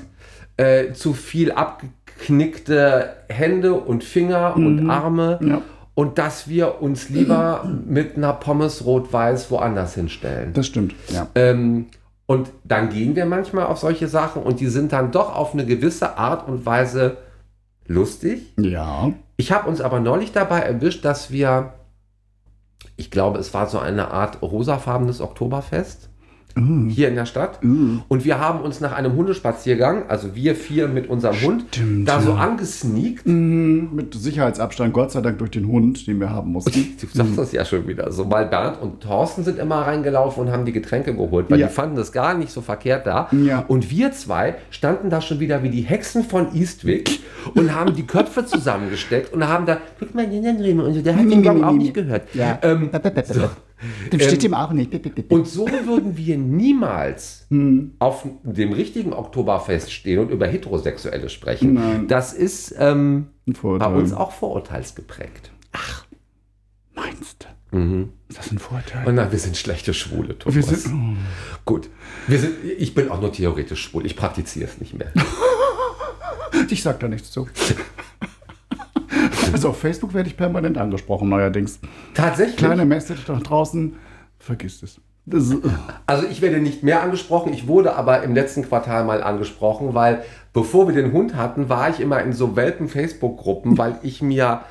äh, 0.58 0.94
zu 0.94 1.14
viel 1.14 1.52
abgeknickte 1.52 3.10
Hände 3.30 3.74
und 3.74 4.04
Finger 4.04 4.56
und 4.56 4.90
Arme. 4.90 5.40
Mhm. 5.42 5.48
Ja. 5.50 5.62
Und 5.96 6.18
dass 6.18 6.48
wir 6.48 6.82
uns 6.82 7.10
lieber 7.10 7.70
mit 7.86 8.18
einer 8.18 8.34
Pommes 8.34 8.84
rot-weiß 8.84 9.52
woanders 9.52 9.94
hinstellen. 9.94 10.54
Das 10.54 10.66
stimmt. 10.66 10.96
Ja. 11.10 11.28
Ähm, 11.36 11.88
und 12.26 12.50
dann 12.64 12.90
gehen 12.90 13.16
wir 13.16 13.26
manchmal 13.26 13.66
auf 13.66 13.78
solche 13.78 14.08
Sachen 14.08 14.42
und 14.42 14.60
die 14.60 14.68
sind 14.68 14.92
dann 14.92 15.12
doch 15.12 15.36
auf 15.36 15.54
eine 15.54 15.66
gewisse 15.66 16.18
Art 16.18 16.48
und 16.48 16.66
Weise 16.66 17.18
lustig. 17.86 18.54
Ja. 18.58 19.12
Ich 19.38 19.52
habe 19.52 19.70
uns 19.70 19.82
aber 19.82 20.00
neulich 20.00 20.32
dabei 20.32 20.60
erwischt, 20.62 21.06
dass 21.06 21.32
wir, 21.32 21.74
ich 22.96 23.12
glaube, 23.12 23.40
es 23.40 23.54
war 23.54 23.68
so 23.68 23.78
eine 23.78 24.12
Art 24.12 24.42
rosafarbenes 24.42 25.22
Oktoberfest 25.22 26.10
Uh. 26.58 26.88
hier 26.88 27.08
in 27.10 27.16
der 27.16 27.26
Stadt. 27.26 27.60
Und 27.64 28.26
wir 28.26 28.40
haben 28.40 28.62
uns 28.62 28.80
nach 28.80 28.92
einem 28.94 29.16
Hundespaziergang, 29.16 30.04
also 30.08 30.36
wir 30.36 30.56
vier 30.56 30.88
mit 30.88 31.10
unserem 31.10 31.42
Hund, 31.42 31.66
Stimmt, 31.72 32.08
da 32.08 32.22
so 32.22 32.32
ja. 32.32 32.38
angesneakt. 32.38 33.26
Mhm. 33.26 33.90
Mit 33.94 34.14
Sicherheitsabstand, 34.14 34.94
Gott 34.94 35.12
sei 35.12 35.22
Dank 35.22 35.40
durch 35.40 35.52
den 35.52 35.68
Hund, 35.68 36.06
den 36.06 36.20
wir 36.20 36.30
haben 36.30 36.52
mussten. 36.52 36.74
Du 37.04 37.08
sagst 37.12 37.38
das 37.38 37.52
ja 37.52 37.66
schon 37.66 37.88
wieder. 37.88 38.12
So, 38.12 38.30
weil 38.32 38.46
Bernd 38.46 38.82
und 38.82 39.02
Thorsten 39.02 39.44
sind 39.44 39.60
immer 39.60 39.78
reingelaufen 39.82 40.46
und 40.46 40.52
haben 40.52 40.66
die 40.66 40.72
Getränke 40.72 41.14
geholt, 41.14 41.50
weil 41.50 41.60
Ja. 41.60 41.68
die 41.68 41.74
fanden 41.74 41.96
das 41.96 42.12
gar 42.12 42.34
nicht 42.34 42.52
so 42.52 42.62
verkehrt 42.62 43.06
da. 43.08 43.30
Ja. 43.32 43.66
Und 43.68 43.90
wir 43.92 44.12
zwei 44.12 44.56
standen 44.70 45.10
da 45.10 45.22
schon 45.22 45.40
wieder 45.40 45.64
wie 45.64 45.70
die 45.70 45.82
Hexen 45.82 46.24
von 46.24 46.56
Eastwick 46.56 47.20
und 47.56 47.74
haben 47.76 47.96
die 47.96 48.06
Köpfe 48.06 48.46
zusammengesteckt 48.46 49.34
und 49.34 49.48
haben 49.48 49.66
da, 49.66 49.78
guck 50.00 50.14
mal, 50.16 50.28
den 50.28 50.46
Riemen 50.62 50.86
und 50.86 50.94
so, 50.94 51.02
der 51.02 51.16
hat 51.16 51.30
den 51.30 51.44
Gong 51.44 51.64
auch 51.64 51.74
nicht 51.74 51.94
gehört. 51.94 52.24
Ja. 52.34 52.60
Ähm, 52.62 52.90
Dem 54.12 54.20
steht 54.20 54.44
ihm 54.44 54.54
auch 54.54 54.72
nicht. 54.72 54.92
und 55.30 55.48
so 55.48 55.68
würden 55.68 56.18
wir 56.18 56.38
niemals 56.38 57.46
Hm. 57.50 57.96
auf 58.00 58.26
dem 58.44 58.74
richtigen 58.74 59.14
Oktoberfest 59.14 59.92
stehen 59.92 60.20
und 60.20 60.30
über 60.32 60.48
Heterosexuelle 60.48 61.30
sprechen. 61.30 61.74
Nein. 61.74 62.08
Das 62.08 62.34
ist 62.34 62.74
ähm, 62.78 63.28
Ein 63.48 63.80
bei 63.80 63.88
uns 63.88 64.14
auch 64.14 64.32
vorurteilsgeprägt. 64.32 65.52
Meinst 66.96 67.44
du? 67.44 68.08
Ist 68.30 68.38
das 68.38 68.52
ein 68.52 68.60
Vorurteil? 68.60 69.08
Und 69.08 69.16
na, 69.16 69.32
wir 69.32 69.40
sind 69.40 69.58
schlechte 69.58 69.96
Schwule, 69.96 70.38
Thomas. 70.38 70.56
Wir 70.56 70.64
sind, 70.64 71.18
Gut. 71.66 71.90
Wir 72.28 72.38
sind, 72.38 72.54
ich 72.78 72.94
bin 72.94 73.10
auch 73.10 73.20
nur 73.20 73.32
theoretisch 73.32 73.82
schwul. 73.84 74.06
Ich 74.06 74.16
praktiziere 74.16 74.70
es 74.70 74.80
nicht 74.80 74.94
mehr. 74.94 75.12
ich 76.70 76.84
sag 76.84 77.00
da 77.00 77.08
nichts 77.08 77.32
zu. 77.32 77.48
Also 79.54 79.70
auf 79.70 79.80
Facebook 79.80 80.14
werde 80.14 80.30
ich 80.30 80.36
permanent 80.36 80.78
angesprochen, 80.78 81.30
neuerdings. 81.30 81.80
Tatsächlich. 82.14 82.58
Kleine 82.58 82.86
Message 82.86 83.24
da 83.26 83.36
draußen, 83.36 83.96
vergiss 84.40 84.82
es. 84.84 85.00
Das 85.26 85.46
ist, 85.46 85.58
Also 86.06 86.28
ich 86.28 86.42
werde 86.42 86.60
nicht 86.60 86.84
mehr 86.84 87.02
angesprochen. 87.02 87.54
Ich 87.54 87.68
wurde 87.68 87.96
aber 87.96 88.24
im 88.24 88.34
letzten 88.34 88.64
Quartal 88.64 89.06
mal 89.06 89.24
angesprochen, 89.24 89.94
weil 89.94 90.24
bevor 90.52 90.88
wir 90.88 90.96
den 90.96 91.14
Hund 91.14 91.36
hatten, 91.36 91.70
war 91.70 91.90
ich 91.90 92.02
immer 92.02 92.22
in 92.22 92.34
so 92.34 92.56
Welpen-Facebook-Gruppen, 92.56 93.78
weil 93.78 94.00
ich 94.04 94.22
mir 94.22 94.62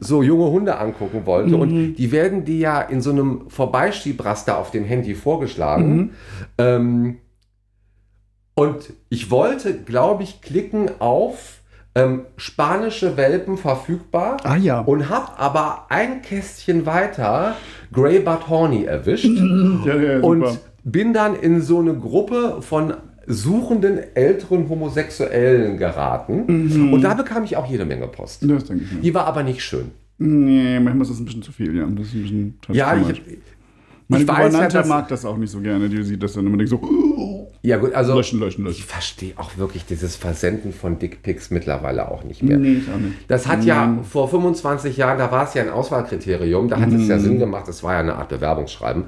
so 0.00 0.22
junge 0.22 0.50
Hunde 0.50 0.78
angucken 0.78 1.24
wollte. 1.24 1.56
Und 1.56 1.94
die 1.94 2.12
werden 2.12 2.44
dir 2.44 2.58
ja 2.58 2.80
in 2.82 3.00
so 3.00 3.10
einem 3.10 3.48
Vorbeischiebраster 3.48 4.58
auf 4.58 4.70
dem 4.70 4.84
Handy 4.84 5.14
vorgeschlagen. 5.14 6.10
Ähm, 6.58 7.18
und 8.54 8.92
ich 9.08 9.30
wollte, 9.30 9.74
glaube 9.74 10.22
ich, 10.22 10.40
klicken 10.40 10.90
auf 11.00 11.53
ähm, 11.94 12.22
spanische 12.36 13.16
Welpen 13.16 13.56
verfügbar. 13.56 14.38
Ah 14.44 14.56
ja. 14.56 14.80
Und 14.80 15.08
habe 15.08 15.38
aber 15.38 15.86
ein 15.88 16.22
Kästchen 16.22 16.86
weiter 16.86 17.56
Grey 17.92 18.18
Butt 18.18 18.48
Horny 18.48 18.84
erwischt 18.84 19.24
ja, 19.26 19.96
ja, 19.96 20.16
super. 20.16 20.26
und 20.26 20.58
bin 20.84 21.12
dann 21.12 21.36
in 21.36 21.62
so 21.62 21.78
eine 21.78 21.94
Gruppe 21.94 22.58
von 22.60 22.94
suchenden 23.26 24.00
älteren 24.14 24.68
Homosexuellen 24.68 25.78
geraten. 25.78 26.92
Und 26.92 27.02
da 27.02 27.14
bekam 27.14 27.44
ich 27.44 27.56
auch 27.56 27.66
jede 27.70 27.84
Menge 27.84 28.06
Post. 28.08 28.42
das 28.48 28.64
denke 28.64 28.84
ich 28.84 28.92
mir. 28.92 29.00
Die 29.00 29.14
war 29.14 29.26
aber 29.26 29.42
nicht 29.42 29.62
schön. 29.62 29.92
Nee, 30.18 30.78
manchmal 30.78 31.02
ist 31.02 31.10
das 31.10 31.18
ein 31.18 31.24
bisschen 31.24 31.42
zu 31.42 31.52
viel, 31.52 31.76
ja. 31.76 31.86
Das 31.86 32.06
ist 32.06 32.14
ein 32.14 32.22
bisschen 32.22 32.58
Ja, 32.70 32.94
ich. 32.96 33.22
Meine 34.08 34.22
ich 34.22 34.28
weiß 34.28 34.46
Gouvernante 34.52 34.76
dass, 34.78 34.86
mag 34.88 35.08
das 35.08 35.24
auch 35.24 35.36
nicht 35.36 35.50
so 35.50 35.60
gerne. 35.60 35.88
Die 35.88 36.02
sieht 36.02 36.22
das 36.22 36.34
dann 36.34 36.46
immer 36.46 36.56
denkt 36.56 36.70
so, 36.70 36.76
oh, 36.82 37.50
ja 37.62 37.78
gut, 37.78 37.94
also 37.94 38.14
löschen, 38.14 38.40
löschen, 38.40 38.66
ich 38.66 38.78
löschen. 38.78 38.88
verstehe 38.88 39.32
auch 39.36 39.56
wirklich 39.56 39.86
dieses 39.86 40.16
Versenden 40.16 40.72
von 40.74 40.98
Dickpics 40.98 41.50
mittlerweile 41.50 42.10
auch 42.10 42.22
nicht 42.24 42.42
mehr. 42.42 42.58
Nee, 42.58 42.74
ich 42.74 42.90
auch 42.90 42.98
nicht. 42.98 43.14
Das 43.28 43.46
hat 43.48 43.64
ja 43.64 43.98
vor 44.02 44.28
25 44.28 44.96
Jahren, 44.98 45.18
da 45.18 45.30
war 45.32 45.44
es 45.44 45.54
ja 45.54 45.62
ein 45.62 45.70
Auswahlkriterium, 45.70 46.68
da 46.68 46.78
hat 46.80 46.88
es 46.88 47.02
Mhm. 47.02 47.08
ja 47.10 47.18
Sinn 47.18 47.38
gemacht, 47.38 47.66
es 47.68 47.82
war 47.82 47.94
ja 47.94 48.00
eine 48.00 48.16
Art 48.16 48.28
Bewerbungsschreiben. 48.28 49.04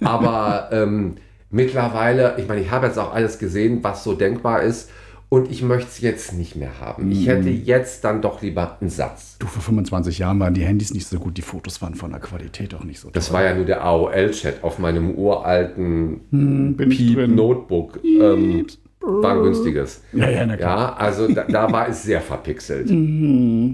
Aber 0.00 0.68
ähm, 0.70 1.16
mittlerweile, 1.50 2.34
ich 2.38 2.46
meine, 2.46 2.60
ich 2.60 2.70
habe 2.70 2.86
jetzt 2.86 2.98
auch 2.98 3.12
alles 3.12 3.38
gesehen, 3.38 3.80
was 3.82 4.04
so 4.04 4.14
denkbar 4.14 4.62
ist 4.62 4.90
und 5.30 5.50
ich 5.50 5.62
möchte 5.62 5.88
es 5.88 6.00
jetzt 6.00 6.32
nicht 6.32 6.56
mehr 6.56 6.80
haben. 6.80 7.10
Ich 7.12 7.20
Mhm. 7.20 7.30
hätte 7.30 7.48
jetzt 7.50 8.02
dann 8.04 8.22
doch 8.22 8.40
lieber 8.42 8.78
einen 8.80 8.88
Satz. 8.90 9.36
Du, 9.38 9.46
vor 9.46 9.62
25 9.62 10.18
Jahren 10.18 10.40
waren 10.40 10.54
die 10.54 10.64
Handys 10.64 10.92
nicht 10.94 11.06
so 11.06 11.18
gut, 11.18 11.36
die 11.36 11.42
Fotos 11.42 11.80
waren 11.82 11.94
von 11.94 12.10
der 12.10 12.20
Qualität 12.20 12.74
auch 12.74 12.84
nicht 12.84 12.98
so 13.00 13.10
Das 13.10 13.32
war 13.32 13.44
ja 13.44 13.54
nur 13.54 13.64
der 13.66 13.84
AOL-Chat 13.84 14.64
auf 14.64 14.78
meinem 14.78 15.10
uralten 15.12 16.20
Hm, 16.30 16.76
bin 16.76 16.90
ich 16.90 16.96
Piep 16.98 17.16
drin. 17.16 17.34
Notebook. 17.34 18.00
Ähm, 18.04 18.66
war 19.00 19.32
ein 19.32 19.42
günstiges. 19.42 20.02
Ja, 20.12 20.28
ja, 20.28 20.44
na 20.44 20.56
klar. 20.56 20.78
Ja, 20.78 20.96
also 20.96 21.28
da, 21.28 21.44
da 21.44 21.72
war 21.72 21.88
es 21.88 22.02
sehr 22.02 22.20
verpixelt. 22.20 22.90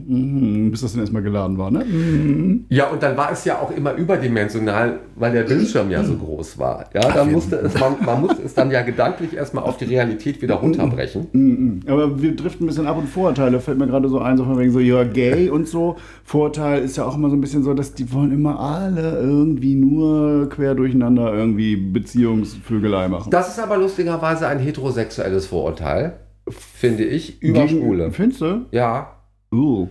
Mhm, 0.06 0.70
bis 0.70 0.82
das 0.82 0.92
dann 0.92 1.00
erstmal 1.00 1.22
geladen 1.22 1.56
war, 1.58 1.70
ne? 1.70 1.84
Mhm. 1.84 2.66
Ja, 2.68 2.88
und 2.88 3.02
dann 3.02 3.16
war 3.16 3.32
es 3.32 3.44
ja 3.44 3.58
auch 3.58 3.70
immer 3.70 3.94
überdimensional, 3.94 5.00
weil 5.16 5.32
der 5.32 5.42
Bildschirm 5.44 5.90
ja 5.90 6.04
so 6.04 6.14
groß 6.14 6.58
war. 6.58 6.86
Ja, 6.92 7.00
da 7.12 7.24
musste 7.24 7.56
es, 7.56 7.78
man, 7.78 7.94
man 8.04 8.20
musste 8.20 8.42
es 8.42 8.54
dann 8.54 8.70
ja 8.70 8.82
gedanklich 8.82 9.34
erstmal 9.34 9.64
auf 9.64 9.76
die 9.78 9.86
Realität 9.86 10.42
wieder 10.42 10.56
runterbrechen. 10.56 11.26
Mhm. 11.32 11.80
Aber 11.86 12.20
wir 12.20 12.36
driften 12.36 12.64
ein 12.64 12.68
bisschen 12.68 12.86
ab 12.86 12.98
und 12.98 13.08
Vorurteile. 13.08 13.60
Fällt 13.60 13.78
mir 13.78 13.86
gerade 13.86 14.08
so 14.08 14.18
ein, 14.18 14.36
so 14.36 14.44
von 14.44 14.58
wegen 14.58 14.72
so, 14.72 14.80
ja, 14.80 15.04
gay 15.04 15.48
und 15.50 15.66
so. 15.66 15.96
Vorurteil 16.24 16.82
ist 16.82 16.96
ja 16.96 17.06
auch 17.06 17.16
immer 17.16 17.30
so 17.30 17.36
ein 17.36 17.40
bisschen 17.40 17.62
so, 17.62 17.72
dass 17.74 17.94
die 17.94 18.12
wollen 18.12 18.32
immer 18.32 18.60
alle 18.60 19.20
irgendwie 19.20 19.74
nur 19.74 20.48
quer 20.50 20.74
durcheinander 20.74 21.32
irgendwie 21.32 21.76
Beziehungsvögelei 21.76 23.08
machen. 23.08 23.30
Das 23.30 23.48
ist 23.48 23.58
aber 23.58 23.78
lustigerweise 23.78 24.46
ein 24.46 24.58
heterosexuelles 24.58 25.13
Vorurteil. 25.46 26.14
finde 26.50 27.04
ich, 27.04 27.40
über 27.42 27.64
Gegen- 27.66 27.80
Schwule. 27.80 28.10
Findest 28.12 28.40
du? 28.42 28.66
Ja, 28.70 29.12
Uh. 29.52 29.88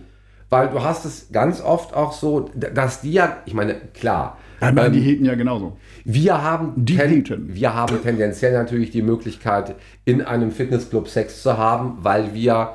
weil 0.50 0.68
du 0.68 0.82
hast 0.84 1.04
es 1.04 1.30
ganz 1.32 1.60
oft 1.60 1.94
auch 1.94 2.12
so, 2.12 2.48
dass 2.54 3.00
die 3.00 3.12
ja, 3.12 3.38
ich 3.46 3.54
meine, 3.54 3.74
klar, 3.92 4.38
meine, 4.60 4.86
ähm, 4.86 4.92
die 4.92 5.00
heten 5.00 5.24
ja 5.24 5.34
genauso. 5.34 5.76
wir 6.04 6.40
haben, 6.42 6.72
Die 6.76 6.96
haten. 6.98 7.54
wir 7.54 7.74
haben 7.74 8.00
tendenziell 8.02 8.52
natürlich 8.52 8.90
die 8.92 9.02
Möglichkeit, 9.02 9.74
in 10.04 10.22
einem 10.22 10.52
Fitnessclub 10.52 11.08
Sex 11.08 11.42
zu 11.42 11.58
haben, 11.58 11.98
weil 12.02 12.34
wir 12.34 12.74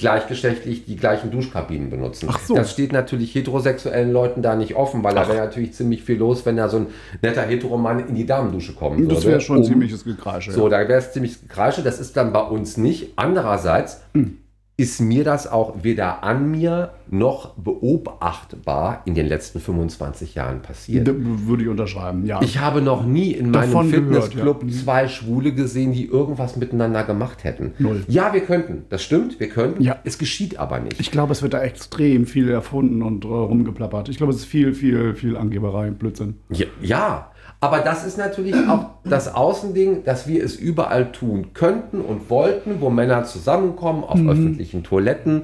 gleichgeschlechtlich 0.00 0.84
die 0.86 0.96
gleichen 0.96 1.30
Duschkabinen 1.30 1.90
benutzen. 1.90 2.28
Ach 2.30 2.38
so. 2.40 2.54
Das 2.54 2.72
steht 2.72 2.92
natürlich 2.92 3.34
heterosexuellen 3.34 4.12
Leuten 4.12 4.42
da 4.42 4.56
nicht 4.56 4.74
offen, 4.74 5.04
weil 5.04 5.14
da 5.14 5.28
wäre 5.28 5.38
natürlich 5.38 5.74
ziemlich 5.74 6.02
viel 6.02 6.16
los, 6.18 6.44
wenn 6.46 6.56
da 6.56 6.68
so 6.68 6.78
ein 6.78 6.86
netter 7.22 7.42
Heteromann 7.42 8.08
in 8.08 8.14
die 8.14 8.26
Damendusche 8.26 8.74
kommen 8.74 8.98
würde. 8.98 9.14
Das 9.14 9.24
wäre 9.24 9.40
schon 9.40 9.58
um- 9.58 9.64
ziemliches 9.64 10.04
Gekreische. 10.04 10.52
So, 10.52 10.68
da 10.68 10.78
wäre 10.80 10.94
es 10.98 11.12
ziemlich 11.12 11.40
Gekreische. 11.40 11.82
Das 11.82 12.00
ist 12.00 12.16
dann 12.16 12.32
bei 12.32 12.40
uns 12.42 12.76
nicht. 12.76 13.12
Andererseits 13.16 14.00
Hm. 14.14 14.38
Ist 14.80 15.00
mir 15.00 15.24
das 15.24 15.46
auch 15.46 15.82
weder 15.82 16.24
an 16.24 16.50
mir 16.50 16.92
noch 17.10 17.54
beobachtbar 17.54 19.02
in 19.04 19.14
den 19.14 19.26
letzten 19.26 19.60
25 19.60 20.34
Jahren 20.34 20.62
passiert. 20.62 21.06
Da 21.06 21.12
würde 21.14 21.64
ich 21.64 21.68
unterschreiben, 21.68 22.24
ja. 22.24 22.40
Ich 22.40 22.58
habe 22.58 22.80
noch 22.80 23.04
nie 23.04 23.32
in 23.32 23.50
meinem 23.50 23.72
Davon 23.72 23.90
gehört, 23.90 24.04
Fitnessclub 24.06 24.62
ja. 24.62 24.66
Mhm. 24.66 24.72
zwei 24.72 25.08
Schwule 25.08 25.52
gesehen, 25.52 25.92
die 25.92 26.06
irgendwas 26.06 26.56
miteinander 26.56 27.04
gemacht 27.04 27.44
hätten. 27.44 27.74
Null. 27.78 28.04
Ja, 28.08 28.32
wir 28.32 28.40
könnten. 28.40 28.84
Das 28.88 29.02
stimmt, 29.02 29.38
wir 29.38 29.48
könnten. 29.48 29.82
Ja. 29.82 29.98
Es 30.04 30.16
geschieht 30.18 30.58
aber 30.58 30.80
nicht. 30.80 30.98
Ich 30.98 31.10
glaube, 31.10 31.32
es 31.32 31.42
wird 31.42 31.52
da 31.52 31.60
extrem 31.60 32.26
viel 32.26 32.48
erfunden 32.48 33.02
und 33.02 33.24
äh, 33.24 33.28
rumgeplappert. 33.28 34.08
Ich 34.08 34.16
glaube, 34.16 34.32
es 34.32 34.38
ist 34.38 34.46
viel, 34.46 34.72
viel, 34.72 35.14
viel 35.14 35.36
Angeberei, 35.36 35.90
Blödsinn. 35.90 36.36
Ja, 36.50 36.66
ja, 36.80 37.29
aber 37.60 37.80
das 37.80 38.04
ist 38.04 38.16
natürlich 38.16 38.54
auch 38.68 38.86
das 39.04 39.34
Außending, 39.34 40.04
dass 40.04 40.26
wir 40.26 40.42
es 40.42 40.56
überall 40.56 41.12
tun 41.12 41.52
könnten 41.52 42.00
und 42.00 42.30
wollten, 42.30 42.80
wo 42.80 42.88
Männer 42.88 43.24
zusammenkommen, 43.24 44.02
auf 44.02 44.18
öffentlichen 44.18 44.82
Toiletten 44.82 45.42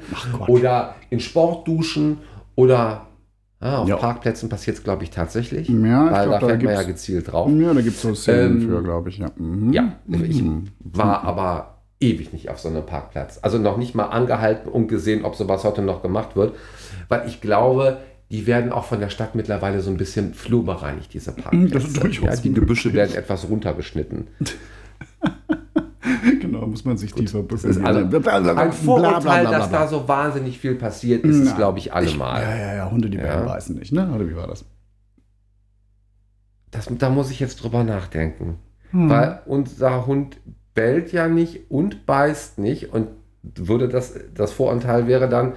oder 0.49 0.95
in 1.11 1.21
Sportduschen 1.21 2.19
oder 2.55 3.07
ah, 3.61 3.79
auf 3.79 3.89
Ja. 3.89 3.97
Parkplätzen 3.97 4.49
passiert 4.49 4.79
es, 4.79 4.83
glaube 4.83 5.05
ich, 5.05 5.11
tatsächlich. 5.11 5.69
Ja, 5.69 6.07
ich 6.07 6.13
weil 6.13 6.29
glaub, 6.29 6.41
da 6.41 6.47
fährt 6.47 6.63
man 6.63 6.73
ja 6.73 6.83
gezielt 6.85 7.31
drauf. 7.31 7.51
Ja, 7.51 7.75
da 7.75 7.81
gibt 7.83 7.97
es 7.97 8.03
so 8.03 8.15
Szenen 8.15 8.63
Ähm, 8.63 8.69
für, 8.69 8.83
glaube 8.83 9.11
ich. 9.11 9.19
Ja. 9.19 9.29
Mhm. 9.37 9.73
Ja, 9.75 9.93
ich 10.09 10.43
war 10.81 11.23
aber 11.25 11.77
ewig 12.01 12.33
nicht 12.33 12.51
auf 12.51 12.59
so 12.59 12.69
einem 12.69 12.85
Parkplatz. 12.85 13.39
Also 13.43 13.59
noch 13.59 13.77
nicht 13.77 13.95
mal 13.95 14.07
angehalten 14.07 14.71
und 14.71 14.89
gesehen, 14.89 15.25
ob 15.25 15.35
sowas 15.35 15.65
heute 15.65 15.83
noch 15.83 16.03
gemacht 16.03 16.37
wird. 16.37 16.55
Weil 17.09 17.27
ich 17.27 17.41
glaube, 17.41 17.99
die 18.31 18.47
werden 18.47 18.73
auch 18.73 18.85
von 18.85 19.01
der 19.01 19.09
Stadt 19.11 19.35
mittlerweile 19.35 19.81
so 19.81 19.91
ein 19.91 19.97
bisschen 19.97 20.35
flurbereinigt, 20.35 21.13
diese 21.15 21.33
Parkplätze. 21.33 21.75
Das 21.75 21.85
ist 21.85 22.03
durchaus 22.03 22.37
ja, 22.37 22.43
die 22.43 22.53
Gebüsche 22.53 22.93
werden 22.93 23.15
etwas 23.15 23.49
runtergeschnitten. 23.49 24.29
Genau, 26.41 26.67
muss 26.67 26.85
man 26.85 26.97
sich 26.97 27.13
tiefer 27.13 27.43
Das 27.43 27.65
ist 27.65 27.85
alle, 27.85 28.05
ein 28.57 28.73
Vorurteil, 28.73 29.45
dass 29.45 29.71
da 29.71 29.89
so 29.89 30.07
wahnsinnig 30.07 30.59
viel 30.59 30.77
passiert, 30.77 31.25
ist 31.25 31.37
es, 31.37 31.51
Na, 31.51 31.57
glaube 31.57 31.79
ich, 31.79 31.93
allemal. 31.93 32.43
Ja, 32.43 32.57
ja, 32.57 32.75
ja, 32.77 32.91
Hunde, 32.91 33.11
die 33.11 33.19
Ja. 33.19 33.43
beißen 33.43 33.77
nicht, 33.77 33.93
ne? 33.93 34.11
Oder 34.15 34.29
wie 34.29 34.37
war 34.37 34.47
das? 34.47 34.65
Das, 36.71 36.89
da 36.99 37.11
muss 37.11 37.31
ich 37.31 37.41
jetzt 37.41 37.63
drüber 37.63 37.85
nachdenken. 37.85 38.59
Hm. 38.91 39.11
Weil 39.11 39.41
unser 39.47 40.07
Hund 40.07 40.39
bellt 40.75 41.13
ja 41.13 41.29
nicht 41.29 41.71
und 41.71 42.07
beißt 42.07 42.59
nicht. 42.59 42.93
Und 42.93 43.09
würde 43.43 43.89
das, 43.89 44.15
das 44.35 44.53
Vorurteil 44.53 45.07
wäre 45.07 45.29
dann, 45.29 45.55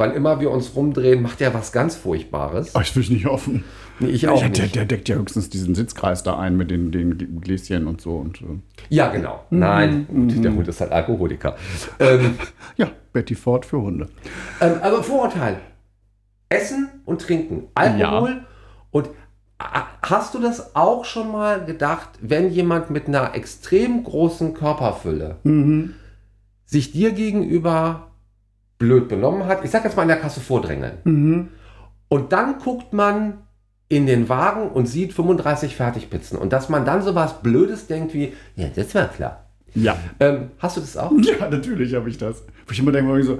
wann 0.00 0.12
immer 0.14 0.40
wir 0.40 0.50
uns 0.50 0.74
rumdrehen, 0.74 1.22
macht 1.22 1.40
er 1.40 1.54
was 1.54 1.70
ganz 1.72 1.94
Furchtbares. 1.94 2.74
Oh, 2.74 2.80
ich 2.80 2.94
will 2.96 3.04
nicht 3.08 3.26
offen. 3.26 3.62
Nee, 4.00 4.08
ich 4.08 4.26
auch 4.28 4.40
ja, 4.42 4.48
der, 4.48 4.62
nicht. 4.64 4.74
der 4.74 4.86
deckt 4.86 5.08
ja 5.10 5.16
höchstens 5.16 5.50
diesen 5.50 5.74
Sitzkreis 5.74 6.22
da 6.22 6.38
ein 6.38 6.56
mit 6.56 6.70
den, 6.70 6.90
den 6.90 7.40
Gläschen 7.40 7.86
und 7.86 8.00
so. 8.00 8.16
Und, 8.16 8.40
äh, 8.40 8.44
Ja, 8.88 9.08
genau. 9.12 9.44
Mhm. 9.50 9.58
Nein, 9.58 10.06
gut, 10.08 10.42
der 10.42 10.52
Hund 10.54 10.66
ist 10.68 10.80
halt 10.80 10.90
Alkoholiker. 10.90 11.54
ähm, 12.00 12.34
ja, 12.76 12.90
Betty 13.12 13.34
Ford 13.34 13.66
für 13.66 13.80
Hunde. 13.82 14.08
ähm, 14.60 14.72
aber 14.82 15.02
Vorurteil. 15.02 15.58
Essen 16.48 16.88
und 17.04 17.20
Trinken. 17.20 17.64
Alkohol. 17.74 18.44
Und 18.90 19.10
a- 19.58 19.84
hast 20.02 20.34
du 20.34 20.40
das 20.40 20.74
auch 20.74 21.04
schon 21.04 21.30
mal 21.30 21.64
gedacht, 21.64 22.08
wenn 22.22 22.50
jemand 22.50 22.90
mit 22.90 23.06
einer 23.06 23.34
extrem 23.34 24.02
großen 24.02 24.54
Körperfülle 24.54 25.36
Mhm. 25.44 25.94
sich 26.64 26.90
dir 26.92 27.12
gegenüber 27.12 28.09
blöd 28.80 29.08
benommen 29.08 29.46
hat? 29.46 29.64
Ich 29.64 29.70
sag 29.70 29.84
jetzt 29.84 29.96
mal 29.96 30.02
in 30.02 30.08
der 30.08 30.16
Kasse 30.16 30.40
vordrängeln. 30.40 30.94
Mhm. 31.04 31.48
Und 32.08 32.32
dann 32.32 32.58
guckt 32.58 32.92
man 32.92 33.34
in 33.88 34.06
den 34.06 34.28
Wagen 34.28 34.70
und 34.70 34.86
sieht 34.86 35.12
35 35.12 35.76
Fertigpizzen. 35.76 36.36
Und 36.36 36.52
dass 36.52 36.68
man 36.68 36.84
dann 36.84 37.02
sowas 37.02 37.42
Blödes 37.42 37.86
denkt 37.86 38.14
wie, 38.14 38.32
ja, 38.56 38.66
das 38.74 38.92
war 38.96 39.06
klar. 39.06 39.46
Ja. 39.74 39.96
Ähm, 40.18 40.50
hast 40.58 40.76
du 40.76 40.80
das 40.80 40.96
auch? 40.96 41.12
Ja, 41.22 41.48
natürlich 41.48 41.94
habe 41.94 42.08
ich 42.08 42.18
das. 42.18 42.42
Wo 42.66 42.72
ich 42.72 42.80
immer 42.80 42.90
denke, 42.90 43.22
so, 43.22 43.38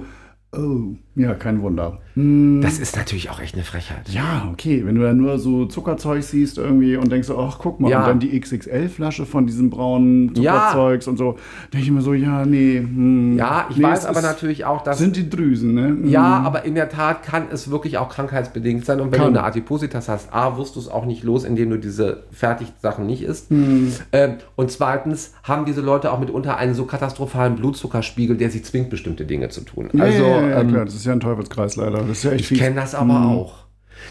oh, 0.53 0.95
ja, 1.15 1.33
kein 1.33 1.61
Wunder. 1.61 1.99
Hm, 2.13 2.59
Das 2.61 2.77
ist 2.79 2.95
natürlich 2.97 3.29
auch 3.29 3.39
echt 3.39 3.53
eine 3.55 3.63
Frechheit. 3.63 4.09
ja, 4.09 4.49
okay, 4.51 4.83
wenn 4.85 4.95
du 4.95 5.01
da 5.01 5.13
nur 5.13 5.39
so 5.39 5.65
Zuckerzeug 5.65 6.23
siehst 6.23 6.57
irgendwie 6.57 6.97
und 6.97 7.11
denkst 7.11 7.29
ach, 7.29 7.57
guck 7.59 7.79
mal, 7.79 7.89
Ja. 7.89 7.99
und 8.01 8.07
dann 8.07 8.19
die 8.19 8.37
XXL-Flasche 8.39 9.25
von 9.25 9.45
diesem 9.47 9.69
braunen 9.69 10.33
Ja. 10.35 10.69
Zuckerzeugs 10.71 11.07
und 11.07 11.17
so, 11.17 11.37
denke 11.73 11.83
ich 11.83 11.87
immer 11.87 12.01
so, 12.01 12.13
ja, 12.13 12.45
nee. 12.45 12.79
Hm, 12.79 13.37
Ja, 13.37 13.67
ich 13.69 13.77
nee, 13.77 13.83
weiß 13.83 14.05
aber 14.05 14.19
ist- 14.19 14.25
natürlich 14.25 14.65
auch, 14.65 14.83
dass. 14.83 14.97
Sind 14.97 15.15
die 15.15 15.29
Drüsen, 15.29 15.73
ne? 15.73 15.87
Hm. 15.87 16.07
ja, 16.09 16.21
aber 16.41 16.65
in 16.65 16.75
der 16.75 16.89
Tat 16.89 17.23
kann 17.23 17.43
es 17.51 17.71
wirklich 17.71 17.97
auch 17.97 18.09
krankheitsbedingt 18.09 18.85
sein. 18.85 18.99
Und 18.99 19.11
wenn 19.11 19.19
Kann. 19.19 19.33
du 19.33 19.39
eine 19.39 19.47
Adipositas 19.47 20.09
hast, 20.09 20.33
A, 20.33 20.57
wirst 20.57 20.75
du 20.75 20.79
es 20.81 20.89
auch 20.89 21.05
nicht 21.05 21.23
los, 21.23 21.43
indem 21.45 21.69
du 21.69 21.77
diese 21.79 22.23
Fertigsachen 22.31 23.05
nicht 23.05 23.23
isst. 23.23 23.49
Hm. 23.51 23.91
Ähm, 24.11 24.33
und 24.57 24.69
zweitens 24.71 25.33
haben 25.43 25.65
diese 25.65 25.81
Leute 25.81 26.11
auch 26.11 26.19
mitunter 26.19 26.57
einen 26.57 26.73
so 26.73 26.85
katastrophalen 26.85 27.55
Blutzuckerspiegel, 27.55 28.35
der 28.37 28.49
sie 28.49 28.61
zwingt, 28.61 28.89
bestimmte 28.89 29.25
Dinge 29.25 29.47
zu 29.49 29.61
tun. 29.61 29.89
Ja, 29.93 30.03
Also, 30.03 30.23
ja, 30.23 30.41
ja, 30.41 30.49
ja, 30.49 30.61
ähm, 30.61 30.67
klar, 30.71 30.85
das 30.85 30.95
ist 30.95 31.00
ja 31.05 31.13
ein 31.13 31.19
Teufelskreis 31.19 31.75
leider. 31.75 31.99
Das 31.99 32.09
ist 32.19 32.23
ja 32.23 32.31
echt 32.31 32.51
Ich 32.51 32.59
kenne 32.59 32.75
das 32.75 32.95
aber 32.95 33.25
auch. 33.27 33.55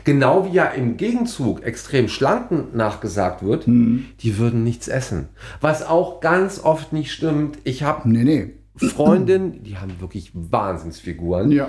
Genau 0.04 0.46
wie 0.46 0.54
ja 0.54 0.66
im 0.66 0.96
Gegenzug 0.96 1.64
extrem 1.64 2.08
Schlanken 2.08 2.68
nachgesagt 2.74 3.42
wird, 3.42 3.66
Hm. 3.66 4.04
die 4.20 4.38
würden 4.38 4.62
nichts 4.62 4.86
essen. 4.86 5.28
Was 5.60 5.84
auch 5.86 6.20
ganz 6.20 6.60
oft 6.62 6.92
nicht 6.92 7.10
stimmt. 7.12 7.58
Ich 7.64 7.82
habe 7.82 8.08
Nee, 8.08 8.22
nee. 8.24 8.50
Freundinnen, 8.76 9.62
die 9.64 9.76
haben 9.78 9.92
wirklich 10.00 10.30
Wahnsinnsfiguren, 10.32 11.50
Ja. 11.50 11.68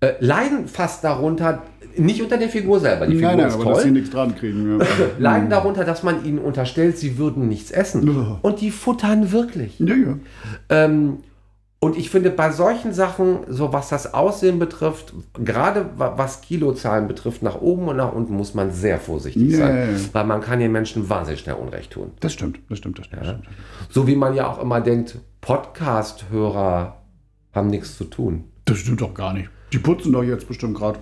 äh, 0.00 0.12
leiden 0.20 0.66
fast 0.68 1.04
darunter, 1.04 1.62
nicht 1.96 2.22
unter 2.22 2.38
der 2.38 2.48
Figur 2.48 2.80
selber, 2.80 3.06
die 3.06 3.14
Figur 3.16 3.28
Nein, 3.28 3.38
nein, 3.38 3.48
ist 3.48 3.54
aber 3.54 3.64
toll, 3.64 3.74
dass 3.74 3.82
sie 3.82 3.90
nichts 3.90 4.10
dran 4.10 4.34
kriegen. 4.36 4.80
Ja, 4.80 4.86
leiden 5.18 5.50
darunter, 5.50 5.84
dass 5.84 6.02
man 6.02 6.24
ihnen 6.24 6.38
unterstellt, 6.38 6.96
sie 6.98 7.18
würden 7.18 7.46
nichts 7.48 7.70
essen. 7.70 8.38
Und 8.42 8.60
die 8.62 8.70
futtern 8.70 9.32
wirklich. 9.32 9.78
ja. 9.78 9.94
ja. 9.94 10.18
Ähm, 10.70 11.18
und 11.82 11.96
ich 11.96 12.10
finde, 12.10 12.30
bei 12.30 12.50
solchen 12.52 12.92
Sachen, 12.92 13.38
so 13.48 13.72
was 13.72 13.88
das 13.88 14.12
Aussehen 14.12 14.58
betrifft, 14.58 15.14
gerade 15.34 15.86
wa- 15.96 16.12
was 16.16 16.42
Kilozahlen 16.42 17.08
betrifft, 17.08 17.42
nach 17.42 17.60
oben 17.60 17.88
und 17.88 17.96
nach 17.96 18.12
unten 18.12 18.34
muss 18.34 18.52
man 18.54 18.70
sehr 18.70 18.98
vorsichtig 19.00 19.50
Ja, 19.52 19.58
sein. 19.58 19.76
ja, 19.76 19.84
ja. 19.86 19.98
Weil 20.12 20.24
man 20.26 20.40
kann 20.42 20.58
den 20.60 20.72
Menschen 20.72 21.08
wahnsinnig 21.08 21.40
schnell 21.40 21.54
Unrecht 21.56 21.92
tun. 21.92 22.10
Das 22.20 22.34
stimmt, 22.34 22.58
das 22.68 22.78
stimmt, 22.78 22.98
das 22.98 23.06
stimmt. 23.06 23.24
Stimmt. 23.24 23.44
So 23.88 24.06
wie 24.06 24.14
man 24.16 24.34
ja 24.34 24.46
auch 24.46 24.60
immer 24.60 24.80
denkt, 24.82 25.16
Podcast-Hörer 25.40 26.96
haben 27.54 27.66
nichts 27.68 27.96
zu 27.96 28.04
tun. 28.04 28.44
Das 28.64 28.78
stimmt 28.78 29.00
doch 29.00 29.14
gar 29.14 29.32
nicht. 29.32 29.48
Die 29.72 29.78
putzen 29.78 30.12
doch 30.12 30.22
jetzt 30.22 30.46
bestimmt 30.46 30.76
gerade. 30.76 30.98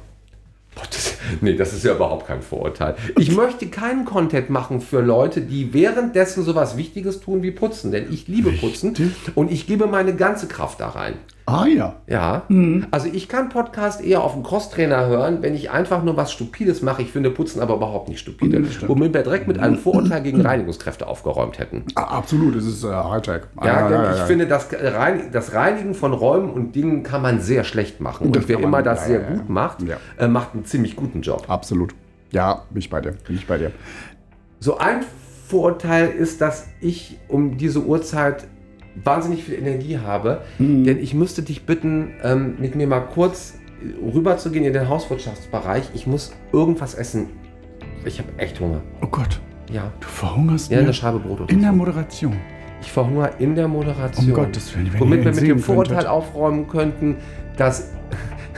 Boah, 0.75 0.85
das, 0.91 1.18
nee, 1.41 1.55
das 1.55 1.73
ist 1.73 1.85
ja 1.85 1.95
überhaupt 1.95 2.27
kein 2.27 2.43
Vorurteil. 2.43 2.95
Ich 3.19 3.35
möchte 3.35 3.67
keinen 3.67 4.05
Content 4.05 4.51
machen 4.51 4.81
für 4.81 5.01
Leute, 5.01 5.41
die 5.41 5.73
währenddessen 5.75 6.43
sowas 6.45 6.77
Wichtiges 6.77 7.21
tun 7.21 7.43
wie 7.43 7.51
putzen. 7.51 7.91
Denn 7.93 8.07
ich 8.13 8.29
liebe 8.29 8.51
Putzen 8.53 8.95
und 9.35 9.51
ich 9.51 9.67
gebe 9.67 9.87
meine 9.87 10.15
ganze 10.15 10.47
Kraft 10.49 10.81
da 10.81 10.89
rein. 10.91 11.15
Ah 11.47 11.65
ja. 11.65 11.95
Ja, 12.07 12.43
also 12.91 13.09
ich 13.11 13.27
kann 13.27 13.49
Podcast 13.49 14.05
eher 14.05 14.23
auf 14.23 14.35
dem 14.35 14.43
Crosstrainer 14.43 15.07
hören, 15.07 15.39
wenn 15.41 15.55
ich 15.55 15.71
einfach 15.71 16.03
nur 16.05 16.15
was 16.15 16.31
Stupides 16.31 16.83
mache. 16.83 17.01
Ich 17.01 17.11
finde 17.11 17.31
Putzen 17.31 17.63
aber 17.63 17.77
überhaupt 17.77 18.11
nicht 18.11 18.19
stupide. 18.21 18.61
Ja, 18.61 18.67
stimmt. 18.71 18.91
Womit 18.91 19.15
wir 19.15 19.23
direkt 19.23 19.49
mit 19.49 19.59
einem 19.59 19.79
Vorurteil 19.79 20.21
gegen 20.21 20.43
Reinigungskräfte 20.43 21.07
aufgeräumt 21.07 21.59
hätten. 21.59 21.85
Ah, 21.95 22.19
absolut, 22.19 22.55
es 22.55 22.67
ist 22.67 22.85
äh, 22.85 22.89
Hightech. 22.89 23.45
Ja, 23.65 23.87
Ah, 23.87 23.89
denn 23.89 24.01
ich 24.15 24.23
finde, 24.25 24.47
das, 24.47 24.69
Rein 24.79 25.31
das 25.33 25.55
Reinigen 25.55 25.95
von 25.95 26.13
Räumen 26.13 26.51
und 26.51 26.75
Dingen 26.75 27.03
kann 27.03 27.23
man 27.23 27.41
sehr 27.41 27.65
schlecht 27.65 27.99
machen. 28.03 28.27
Und 28.27 28.37
Das 28.37 28.47
wer 28.47 28.59
immer 28.61 28.83
das 28.83 29.01
ja, 29.01 29.07
sehr 29.07 29.21
ja, 29.23 29.29
ja. 29.31 29.37
gut 29.37 29.49
macht, 29.49 29.83
Ja. 29.85 29.97
äh, 30.19 30.29
macht 30.29 30.53
einen 30.53 30.67
ziemlich 30.67 30.97
guten 30.97 31.08
Job. 31.23 31.45
Absolut. 31.49 31.95
Ja, 32.31 32.63
bin 32.71 32.79
ich 32.81 32.91
bei 32.91 33.01
dir. 33.01 33.13
Bin 33.27 33.37
ich 33.37 33.47
bei 33.47 33.59
dir. 33.59 33.73
So 34.61 34.79
ein 34.79 35.01
Vorurteil 35.47 36.09
ist, 36.09 36.41
dass 36.41 36.67
ich 36.81 37.17
um 37.29 37.57
diese 37.57 37.83
Uhrzeit 37.85 38.47
wahnsinnig 39.03 39.45
viel 39.45 39.55
Energie 39.55 39.99
habe, 39.99 40.43
Mhm. 40.59 40.85
denn 40.85 40.99
ich 40.99 41.15
müsste 41.15 41.43
dich 41.43 41.65
bitten, 41.65 42.13
ähm, 42.23 42.57
mit 42.59 42.75
mir 42.75 42.87
mal 42.87 43.01
kurz 43.01 43.55
rüberzugehen 44.15 44.65
in 44.65 44.73
den 44.73 44.89
Hauswirtschaftsbereich. 44.89 45.91
Ich 45.95 46.07
muss 46.07 46.33
irgendwas 46.53 46.95
essen. 46.95 47.29
Ich 48.05 48.19
habe 48.19 48.29
echt 48.39 48.59
Hunger. 48.61 48.81
Oh 49.03 49.07
Gott, 49.07 49.41
Ja, 49.73 49.93
du 50.01 50.07
verhungerst 50.09 50.71
ja 50.71 50.79
eine 50.81 50.93
Scheibe 50.95 51.19
Brot 51.21 51.43
oder 51.43 51.51
in 51.53 51.61
der. 51.61 51.73
Moderation. 51.73 52.37
Ich 52.81 52.91
verhungere 52.93 53.31
in 53.39 53.55
der 53.55 53.69
Moderation. 53.69 54.27
Um 54.29 54.33
Gottes 54.35 54.75
Willen, 54.75 54.93
wenn 54.93 55.01
Womit 55.01 55.25
wir 55.25 55.33
mit 55.35 55.43
dem 55.47 55.59
Vorurteil 55.61 55.97
könntet. 55.97 56.11
aufräumen 56.11 56.69
könnten, 56.69 57.17
dass 57.57 57.93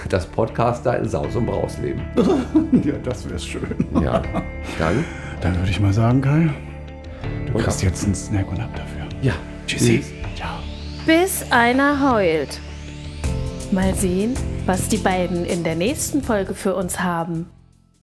das 0.08 0.26
Podcaster 0.26 0.98
in 0.98 1.08
Saus 1.08 1.34
und 1.36 1.46
Braus 1.46 1.78
leben. 1.78 2.02
Ja, 2.84 2.94
das 3.04 3.28
wäre 3.28 3.38
schön. 3.38 3.62
Ja, 4.02 4.22
dann. 4.78 5.04
Dann 5.40 5.56
würde 5.56 5.70
ich 5.70 5.80
mal 5.80 5.92
sagen, 5.92 6.20
Kai, 6.22 6.50
du 7.46 7.52
Und 7.54 7.62
kriegst 7.64 7.78
ab. 7.80 7.84
jetzt 7.84 8.04
einen 8.04 8.14
Snack 8.14 8.50
und 8.50 8.60
ab 8.60 8.70
dafür. 8.74 9.04
Ja, 9.22 9.32
Tschüssi. 9.66 9.98
Tschüss. 10.00 10.10
Ciao. 10.36 10.58
bis 11.06 11.44
einer 11.50 12.12
heult. 12.12 12.60
Mal 13.72 13.94
sehen, 13.94 14.34
was 14.66 14.88
die 14.88 14.96
beiden 14.98 15.44
in 15.44 15.62
der 15.64 15.76
nächsten 15.76 16.22
Folge 16.22 16.54
für 16.54 16.74
uns 16.74 17.00
haben. 17.00 17.46